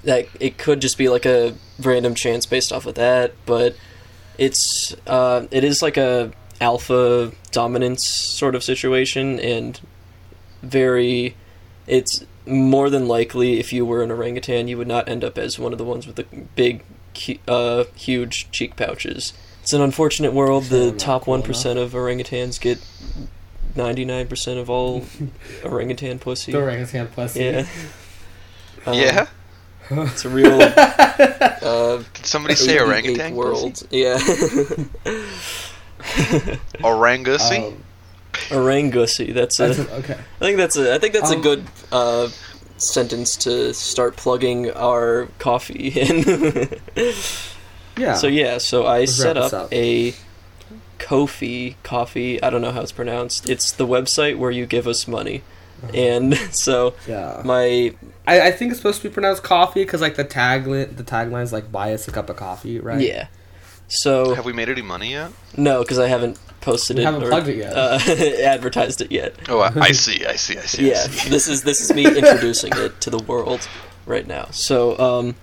[0.03, 3.75] that it could just be like a random chance based off of that, but
[4.41, 9.79] it's uh, it is like a alpha dominance sort of situation, and
[10.63, 11.35] very
[11.85, 15.59] it's more than likely if you were an orangutan, you would not end up as
[15.59, 16.25] one of the ones with the
[16.55, 16.83] big,
[17.47, 19.33] uh, huge cheek pouches.
[19.61, 20.65] It's an unfortunate world.
[20.65, 22.83] The top cool one percent of orangutans get
[23.75, 25.05] ninety nine percent of all
[25.63, 26.51] orangutan pussy.
[26.51, 27.43] The orangutan pussy.
[27.43, 27.67] Yeah.
[28.87, 29.27] Um, yeah.
[29.91, 33.35] It's a real uh, Did somebody say ape- orangutan?
[33.35, 33.83] world.
[33.91, 34.17] Yeah.
[36.83, 37.67] Orangussy.
[37.67, 37.83] Um,
[38.49, 39.33] Orangussy.
[39.33, 39.67] That's a.
[39.73, 40.13] that's okay.
[40.13, 40.93] I think that's a.
[40.95, 42.29] I think that's a Um, good uh,
[42.77, 46.69] sentence to start plugging our coffee in.
[47.97, 48.13] Yeah.
[48.15, 49.73] So yeah, so I Let's set up, up.
[49.73, 50.13] a
[50.97, 52.41] Ko-fi coffee.
[52.41, 53.49] I don't know how it's pronounced.
[53.49, 55.43] It's the website where you give us money.
[55.93, 57.41] And so yeah.
[57.45, 57.93] my
[58.27, 61.51] I, I think it's supposed to be pronounced coffee because like the tagline the tagline's
[61.53, 63.01] like buy us a cup of coffee, right?
[63.01, 63.27] yeah.
[63.93, 65.31] So Have we made any money yet?
[65.57, 67.73] no, because I haven't posted We it haven't or plugged it yet.
[67.75, 67.99] uh,
[68.47, 69.35] advertised it yet.
[69.49, 70.25] Oh, I, I see.
[70.25, 70.57] I see.
[70.57, 70.85] I see.
[70.85, 71.29] I yeah, see.
[71.29, 73.67] this is this is me introducing it to the world
[74.05, 74.45] right now.
[74.51, 75.35] So, um,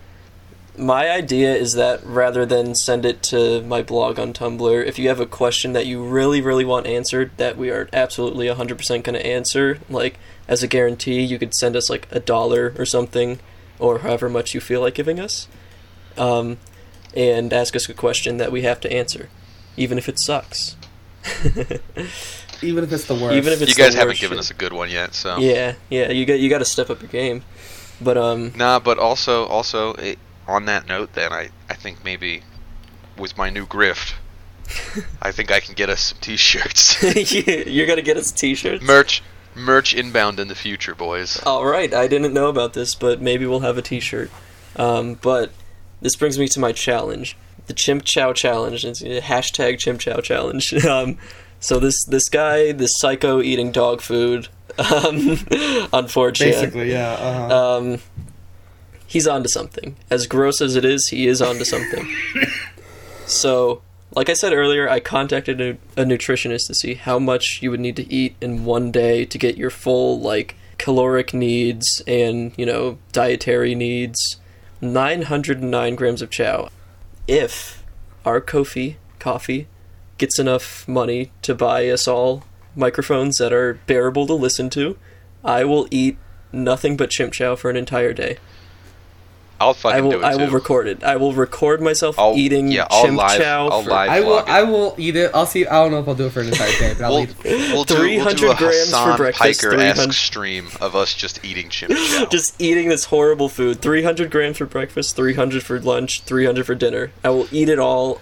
[0.79, 5.09] my idea is that rather than send it to my blog on Tumblr, if you
[5.09, 9.15] have a question that you really, really want answered, that we are absolutely 100% going
[9.15, 13.41] to answer, like as a guarantee, you could send us like a dollar or something,
[13.79, 15.49] or however much you feel like giving us,
[16.17, 16.59] um,
[17.15, 19.29] and ask us a question that we have to answer,
[19.77, 20.77] even if it sucks.
[22.61, 23.37] Even if it's the worst.
[23.37, 24.45] Even if it's you guys the haven't worst given shit.
[24.45, 25.39] us a good one yet, so.
[25.39, 27.45] Yeah, yeah, you got you got to step up your game.
[28.01, 30.19] But um, Nah, but also, also it,
[30.49, 32.43] on that note, then I, I think maybe
[33.17, 34.15] with my new grift,
[35.23, 37.03] I think I can get us some T-shirts,
[37.67, 38.83] you're gonna get us t-shirts.
[38.83, 39.23] merch,
[39.55, 41.41] merch inbound in the future, boys.
[41.45, 44.31] All right, I didn't know about this, but maybe we'll have a t-shirt.
[44.77, 45.53] Um, but
[46.01, 47.37] this brings me to my challenge,
[47.67, 48.85] the Chimp Chow Challenge.
[48.85, 50.75] It's a hashtag Chimp Chow Challenge.
[50.89, 51.19] Um,
[51.61, 54.47] so this this guy, this psycho eating dog food,
[54.79, 55.39] um,
[55.93, 57.13] unfortunately, basically, yeah.
[57.15, 57.77] Uh-huh.
[57.79, 57.99] um,
[59.09, 59.97] he's onto something.
[60.11, 62.15] As gross as it is, he is onto something.
[63.27, 63.83] so,
[64.15, 67.81] like I said earlier, I contacted a, a nutritionist to see how much you would
[67.81, 72.65] need to eat in one day to get your full like caloric needs and you
[72.65, 74.37] know dietary needs.
[74.81, 76.69] 909 grams of chow.
[77.27, 77.83] If
[78.25, 79.67] our Ko-fi coffee
[80.19, 82.45] gets enough money to buy us all
[82.77, 84.97] microphones that are bearable to listen to,
[85.45, 86.17] I will eat
[86.53, 88.39] nothing but chimp chow for an entire day.
[89.61, 90.39] I'll fucking I will do it I too.
[90.39, 91.03] will record it.
[91.03, 94.21] I will record myself I'll- eating yeah, I'll chimp live- chow I'll for live- I
[94.21, 94.39] will.
[94.39, 94.49] it.
[94.49, 95.31] I will eat it.
[95.35, 95.67] I'll see.
[95.67, 97.31] I don't know if I'll do it for an entire day, but I'll We'll, eat.
[97.45, 97.73] It.
[97.73, 101.13] we'll do, we'll 300 do a grams for Hasan breakfast, Piker-esque 300 stream of us
[101.15, 102.27] just eating chimp chow.
[102.27, 103.81] just eating this horrible food.
[103.83, 107.11] 300 grams for breakfast, 300 for lunch, 300 for dinner.
[107.25, 108.21] I will eat it all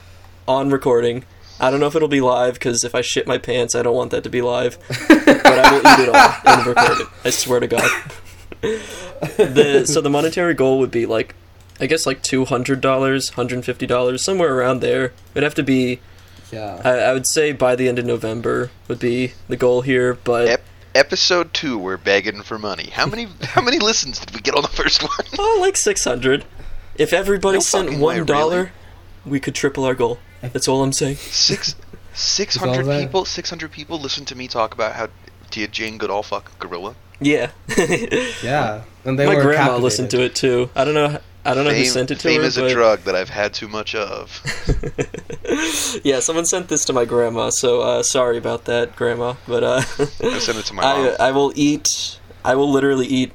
[0.49, 1.25] on recording.
[1.61, 3.95] I don't know if it'll be live because if I shit my pants, I don't
[3.97, 4.79] want that to be live.
[5.09, 7.07] but I will eat it all and record it.
[7.25, 7.89] I swear to God.
[9.37, 11.35] the so the monetary goal would be like,
[11.81, 15.13] I guess like two hundred dollars, hundred fifty dollars, somewhere around there.
[15.35, 16.01] It'd have to be.
[16.53, 16.81] Yeah.
[16.85, 20.47] I, I would say by the end of November would be the goal here, but
[20.49, 20.65] Ep-
[20.95, 22.91] episode two, we're begging for money.
[22.91, 25.11] How many how many listens did we get on the first one?
[25.39, 26.45] Oh, like 600.
[26.97, 28.71] If everybody No sent one dollar, really?
[29.27, 30.19] we could triple our goal.
[30.41, 31.17] That's all I'm saying.
[31.17, 31.75] Six
[32.15, 33.01] six all hundred that.
[33.03, 35.09] people six hundred people listen to me talk about how
[35.51, 36.95] did Jane Goodall fuck a gorilla?
[37.21, 37.51] Yeah.
[38.43, 38.83] yeah.
[39.05, 40.69] And they My were grandma listened to it too.
[40.75, 41.19] I don't know.
[41.45, 42.35] I don't know who sent it to me.
[42.35, 44.43] fame her, is a drug that I've had too much of.
[46.05, 47.51] yeah, someone sent this to my grandma.
[47.51, 49.35] So uh, sorry about that, grandma.
[49.47, 51.17] But uh, I sent it to my I mom.
[51.21, 52.19] I will eat.
[52.45, 53.33] I will literally eat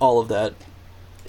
[0.00, 0.54] all of that.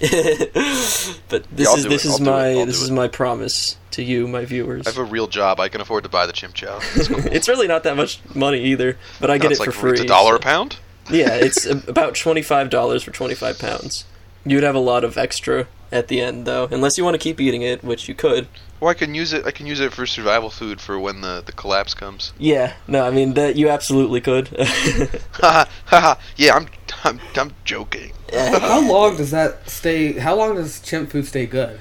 [0.00, 2.08] but this Yeah, is this it.
[2.08, 2.94] is I'll my this do is it.
[2.94, 4.86] my promise to you, my viewers.
[4.86, 5.60] I have a real job.
[5.60, 6.78] I can afford to buy the chimp chow.
[6.94, 7.18] It's cool.
[7.26, 9.80] it's really not that much money either, but I No, get it's it like for
[9.80, 9.90] free.
[9.92, 10.78] it's a dollar so- a pound.
[11.10, 14.04] Yeah, it's about twenty five dollars for twenty five pounds.
[14.44, 17.40] You'd have a lot of extra at the end, though, unless you want to keep
[17.40, 18.48] eating it, which you could.
[18.80, 19.46] Or I can use it.
[19.46, 22.32] I can use it for survival food for when the, the collapse comes.
[22.38, 24.48] Yeah, no, I mean that you absolutely could.
[25.34, 26.18] Ha ha!
[26.36, 26.66] Yeah, I'm
[27.04, 28.12] I'm I'm joking.
[28.32, 30.14] How long does that stay?
[30.14, 31.78] How long does chimp food stay good?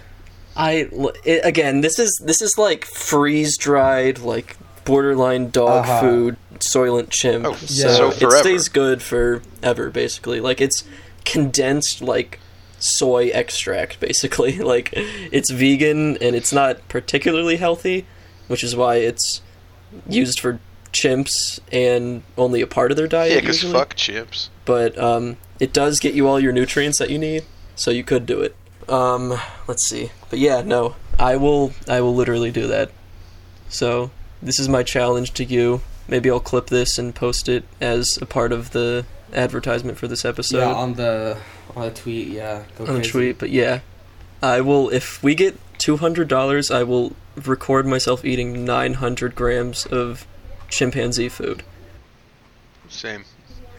[0.55, 0.89] I
[1.23, 5.99] it, again, this is this is like freeze dried, like borderline dog Uh-huh.
[6.01, 7.45] food, soylent chimp.
[7.45, 10.39] Oh, so so it stays good forever, basically.
[10.39, 10.83] Like it's
[11.25, 12.39] condensed like
[12.79, 14.57] soy extract, basically.
[14.71, 18.05] Like it's vegan and it's not particularly healthy,
[18.47, 19.41] which is why it's
[20.07, 20.59] used for
[20.93, 23.33] chimps and only a part of their diet.
[23.33, 24.49] Yeah, because fuck chimps.
[24.65, 27.43] but um, it does get you all your nutrients that you need,
[27.75, 28.55] so you could do it.
[28.89, 32.91] Um, let's see, but yeah, no, I will, I will literally do that.
[33.69, 34.11] So
[34.41, 35.81] this is my challenge to you.
[36.07, 40.25] Maybe I'll clip this and post it as a part of the advertisement for this
[40.25, 41.37] episode yeah, on the
[41.75, 42.27] on the tweet.
[42.27, 43.37] Yeah, go on the tweet.
[43.37, 43.79] But yeah,
[44.41, 44.89] I will.
[44.89, 50.25] If we get two hundred dollars, I will record myself eating nine hundred grams of
[50.69, 51.63] chimpanzee food.
[52.89, 53.25] Same.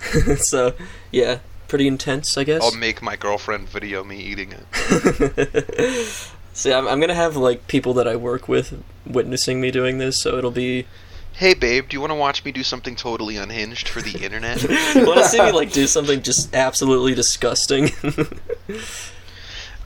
[0.36, 0.74] so
[1.12, 1.38] yeah
[1.72, 2.62] pretty intense, I guess.
[2.62, 6.28] I'll make my girlfriend video me eating it.
[6.52, 10.18] See, I'm, I'm gonna have like people that I work with witnessing me doing this,
[10.18, 10.86] so it'll be.
[11.34, 14.62] Hey babe, do you want to watch me do something totally unhinged for the internet?
[14.94, 17.88] Want to see me like do something just absolutely disgusting?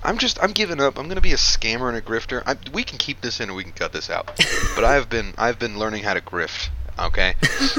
[0.02, 0.98] I'm just I'm giving up.
[0.98, 2.42] I'm gonna be a scammer and a grifter.
[2.46, 4.26] I, we can keep this in or we can cut this out.
[4.74, 6.70] But I've been I've been learning how to grift.
[6.98, 7.34] Okay,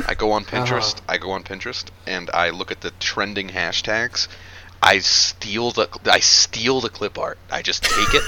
[0.07, 0.95] I go on Pinterest.
[0.95, 1.05] Uh-huh.
[1.09, 4.27] I go on Pinterest and I look at the trending hashtags.
[4.81, 7.37] I steal the I steal the clip art.
[7.51, 8.23] I just take it,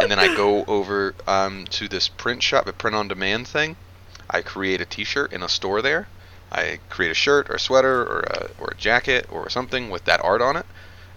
[0.00, 3.76] and then I go over um, to this print shop, a print on demand thing.
[4.28, 6.08] I create a T-shirt in a store there.
[6.52, 10.04] I create a shirt or a sweater or a, or a jacket or something with
[10.04, 10.66] that art on it,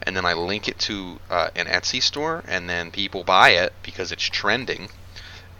[0.03, 3.73] and then I link it to uh, an Etsy store, and then people buy it
[3.81, 4.89] because it's trending,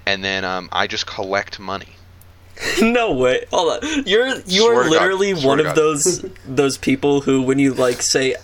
[0.05, 1.95] and then um, I just collect money.
[2.81, 3.45] no way.
[3.51, 4.03] Hold on.
[4.05, 4.91] You're you're God.
[4.91, 5.75] literally Swear one of God.
[5.75, 8.35] those those people who, when you like say.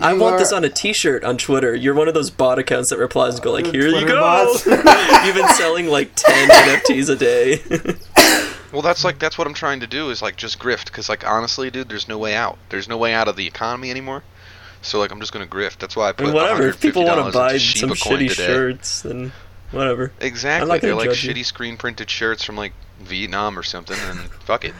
[0.00, 1.74] I want are- this on a T-shirt on Twitter.
[1.74, 4.20] You're one of those bot accounts that replies and go like, "Here you Twitter go."
[4.20, 4.66] bots.
[4.66, 7.94] You've been selling like ten NFTs a day.
[8.70, 11.26] Well, that's like that's what I'm trying to do is like just grift because like
[11.26, 12.58] honestly, dude, there's no way out.
[12.68, 14.22] There's no way out of the economy anymore.
[14.82, 15.78] So like I'm just gonna grift.
[15.78, 16.68] That's why I put I put mean, whatever.
[16.68, 18.46] If people want to buy some shitty today.
[18.46, 19.32] shirts, then
[19.70, 20.12] whatever.
[20.20, 20.68] Exactly.
[20.68, 21.32] gonna They're like judge you.
[21.32, 24.74] shitty screen printed shirts from like Vietnam or something, and fuck it.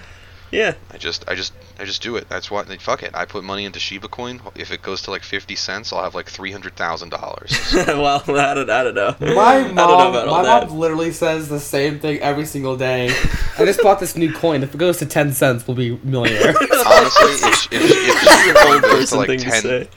[0.51, 0.75] Yeah.
[0.91, 2.29] I just, I just, I just do it.
[2.29, 2.63] That's why.
[2.63, 3.11] Like, fuck it.
[3.15, 4.41] I put money into Shiba Coin.
[4.55, 7.53] If it goes to like fifty cents, I'll have like three hundred thousand dollars.
[7.75, 9.15] well, I don't, I don't know.
[9.35, 10.69] My I don't know mom, my that.
[10.69, 13.09] mom literally says the same thing every single day.
[13.59, 14.63] I just bought this new coin.
[14.63, 16.57] If it goes to ten cents, we'll be millionaires.
[16.57, 19.89] Honestly, if, if, if Shiba Coin Old goes to like thing to ten,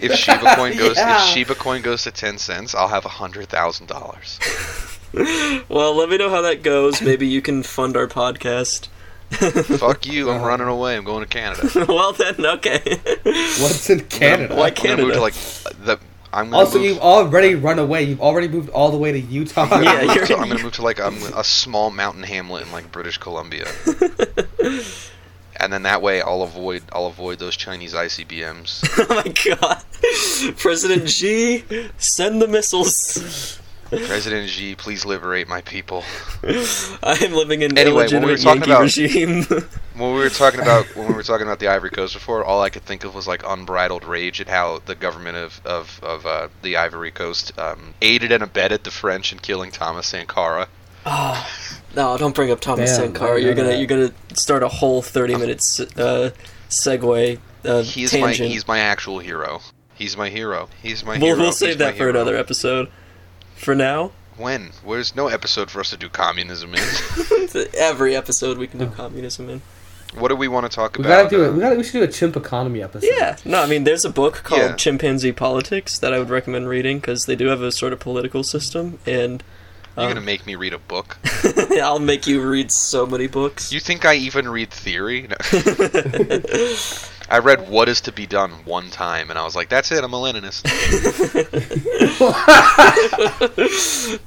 [0.00, 1.16] if Shiba Coin goes, Yeah.
[1.24, 4.38] if Shiba Coin goes to ten cents, I'll have a hundred thousand dollars.
[5.68, 7.00] Well, let me know how that goes.
[7.00, 8.88] Maybe you can fund our podcast.
[9.78, 10.30] Fuck you!
[10.30, 10.38] Uh-huh.
[10.40, 10.96] I'm running away.
[10.96, 11.68] I'm going to Canada.
[11.88, 12.80] well then, okay.
[13.24, 14.54] What's in Canada?
[14.54, 15.14] Why I'm gonna move Canada?
[15.14, 15.34] to like
[15.84, 15.98] the.
[16.32, 18.02] I'm gonna Also, move, you've already run away.
[18.04, 19.80] You've already moved all the way to Utah.
[19.80, 22.72] Yeah, I'm, you're- so I'm gonna move to like um, a small mountain hamlet in
[22.72, 23.66] like British Columbia.
[25.56, 28.84] and then that way I'll avoid I'll avoid those Chinese ICBMs.
[29.10, 30.56] oh my god.
[30.58, 31.64] President Xi,
[31.98, 33.58] send the missiles.
[33.90, 36.04] President Xi, please liberate my people.
[36.42, 39.46] I am living in Anyway, when we were talking Yankee about- regime.
[39.98, 42.62] When we were talking about when we were talking about the Ivory Coast before, all
[42.62, 46.24] I could think of was like unbridled rage at how the government of of, of
[46.24, 50.68] uh, the Ivory Coast um, aided and abetted the French in killing Thomas Sankara.
[51.04, 51.50] oh,
[51.96, 53.40] no, don't bring up Thomas Damn, Sankara.
[53.42, 53.78] You're gonna that.
[53.78, 56.30] you're gonna start a whole 30 minutes uh,
[56.70, 59.60] segue uh, He's my he's my actual hero.
[59.96, 60.68] He's my hero.
[60.80, 61.38] He's my we'll hero.
[61.40, 62.10] we'll save my that for hero.
[62.10, 62.88] another episode.
[63.58, 64.70] For now, When?
[64.86, 67.48] There's no episode for us to do communism in.
[67.74, 69.62] every episode we can do communism in.
[70.14, 71.24] what do we want to talk We about?
[71.24, 71.52] gotta do uh, it.
[71.54, 71.76] We gotta.
[71.76, 73.10] We should do a chimp economy episode.
[73.16, 74.76] Yeah, no, I mean, there's a book called Yeah.
[74.76, 78.42] Chimpanzee Politics that I would recommend reading because they do have a sort of political
[78.44, 79.42] system, and
[79.96, 81.18] You're um, gonna make me read a book.
[81.82, 83.72] I'll make you read so many books.
[83.72, 85.26] You think I even read theory?
[85.28, 85.36] No.
[87.30, 90.02] I read What Is to Be Done one time, and I was like, "That's it.
[90.02, 90.64] I'm a Leninist."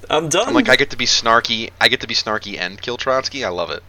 [0.10, 0.48] I'm done.
[0.48, 1.70] I'm like, I get to be snarky.
[1.80, 3.44] I get to be snarky and kill Trotsky.
[3.44, 3.84] I love it.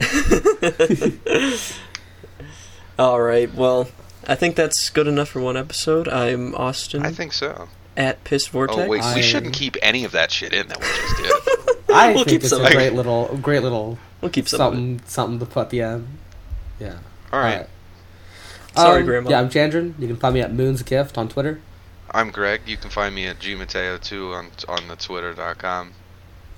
[2.98, 3.88] All right, well,
[4.28, 6.08] I think that's good enough for one episode.
[6.08, 7.68] I'm Austin I think so.
[7.96, 8.78] at Piss Vortex.
[8.78, 11.32] Oh wait, I- we shouldn't keep any of that shit in that we just did.
[11.94, 12.64] I We'll think keep it's some.
[12.64, 14.56] a great little, great little we'll keep some.
[14.58, 16.06] something, something to put at the end.
[16.80, 16.98] Yeah.
[17.32, 17.66] All right,
[18.76, 19.30] Sorry, Um, Grandma.
[19.30, 19.94] Yeah, I'm Chandran.
[19.98, 21.60] You can find me at Moon's Gift on Twitter.
[22.10, 22.62] I'm Greg.
[22.66, 25.92] You can find me at gmateo2 on on the twitter.com.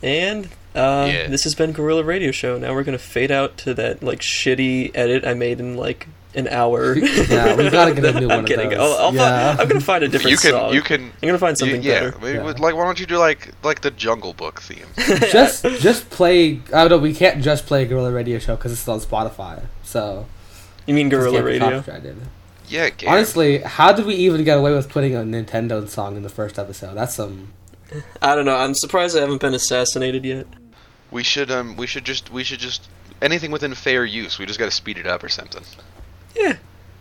[0.03, 1.29] And uh, Yeah.
[1.29, 2.59] this has been Gorilla Radio Show.
[2.59, 6.49] Now we're gonna fade out to that like shitty edit I made in like an
[6.49, 6.95] hour.
[6.99, 8.39] Yeah, we gotta get a new one.
[8.39, 8.71] I'm of kidding.
[8.71, 8.79] those.
[8.81, 9.55] I'll, I'll Yeah.
[9.57, 10.75] fi- I'm gonna find a different You can song.
[10.75, 12.19] you can I'm gonna find you- something yeah, better.
[12.21, 12.45] maybe Yeah.
[12.45, 14.87] with- like why don't you do like like the Jungle Book theme?
[15.31, 16.61] just, just play.
[16.73, 16.99] I don't know.
[16.99, 19.63] We can't just play Gorilla Radio Show because it's on Spotify.
[19.85, 20.27] So
[20.87, 21.83] You mean Gorilla Radio?
[22.69, 23.17] Yeah, Gary.
[23.17, 26.59] Honestly, how did we even get away with putting a Nintendo song in the first
[26.59, 26.95] episode?
[26.95, 27.53] That's some.
[28.23, 28.57] I don't know.
[28.57, 30.47] I'm surprised I haven't been assassinated yet.
[31.11, 32.89] we should um we should just we should just
[33.23, 34.39] anything within fair use.
[34.39, 35.63] We just got to speed it up or something.
[36.35, 36.57] Yeah.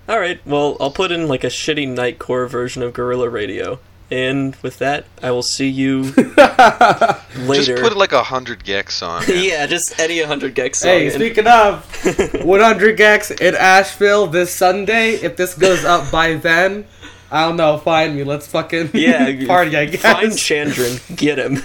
[0.07, 0.45] All right.
[0.45, 3.79] Well, I'll put in like a shitty Nightcore version of Gorilla Radio.
[4.13, 6.01] And with that, I will see you
[7.37, 7.63] later.
[7.63, 9.23] Just put like a hundred gecs on.
[9.27, 10.89] yeah, just any 100 gecs song.
[10.91, 11.83] Hey, and- speaking of
[12.45, 15.13] 100 gecs in Asheville this Sunday.
[15.13, 16.85] If this goes up by then,
[17.31, 17.79] I don't know.
[17.79, 18.23] Find me.
[18.23, 19.75] Let's fucking yeah, party.
[19.75, 20.01] I guess.
[20.03, 21.17] Find Chandran.
[21.17, 21.63] Get him.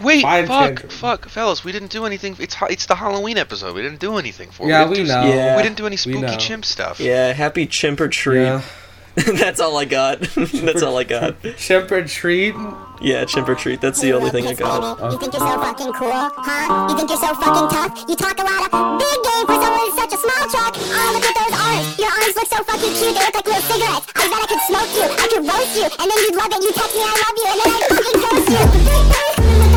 [0.00, 0.88] Wait, Fine, fuck, Chandra.
[0.90, 2.34] fuck, fellas, we didn't do anything.
[2.38, 3.74] It's it's the Halloween episode.
[3.74, 4.62] We didn't do anything for.
[4.66, 4.70] it.
[4.70, 5.24] Yeah, didn't we do- know.
[5.24, 5.56] Yeah.
[5.56, 6.36] We didn't do any spooky know.
[6.38, 7.00] chimp stuff.
[7.00, 8.42] Yeah, happy chimp or treat.
[8.44, 8.62] Yeah.
[9.38, 10.20] That's all I got.
[10.36, 11.36] That's all I got.
[11.56, 12.54] Chimp or treat?
[13.00, 13.80] Yeah, chimp or treat.
[13.80, 15.00] That's the only thing I got.
[15.10, 16.88] You think you're so fucking cool, huh?
[16.90, 17.96] You think you're so fucking tough?
[18.04, 20.76] You talk a lot of big game for someone with such a small truck.
[20.76, 21.96] Oh, look at those arms.
[21.96, 23.16] Your arms look so fucking cute.
[23.16, 24.04] They look like little cigarettes.
[24.14, 25.06] I bet I could smoke you.
[25.16, 25.86] I could roast you.
[25.96, 26.60] And then you'd love it.
[26.60, 27.46] You text me I love you.
[27.48, 28.48] And then I'd fucking toast
[29.64, 29.69] you.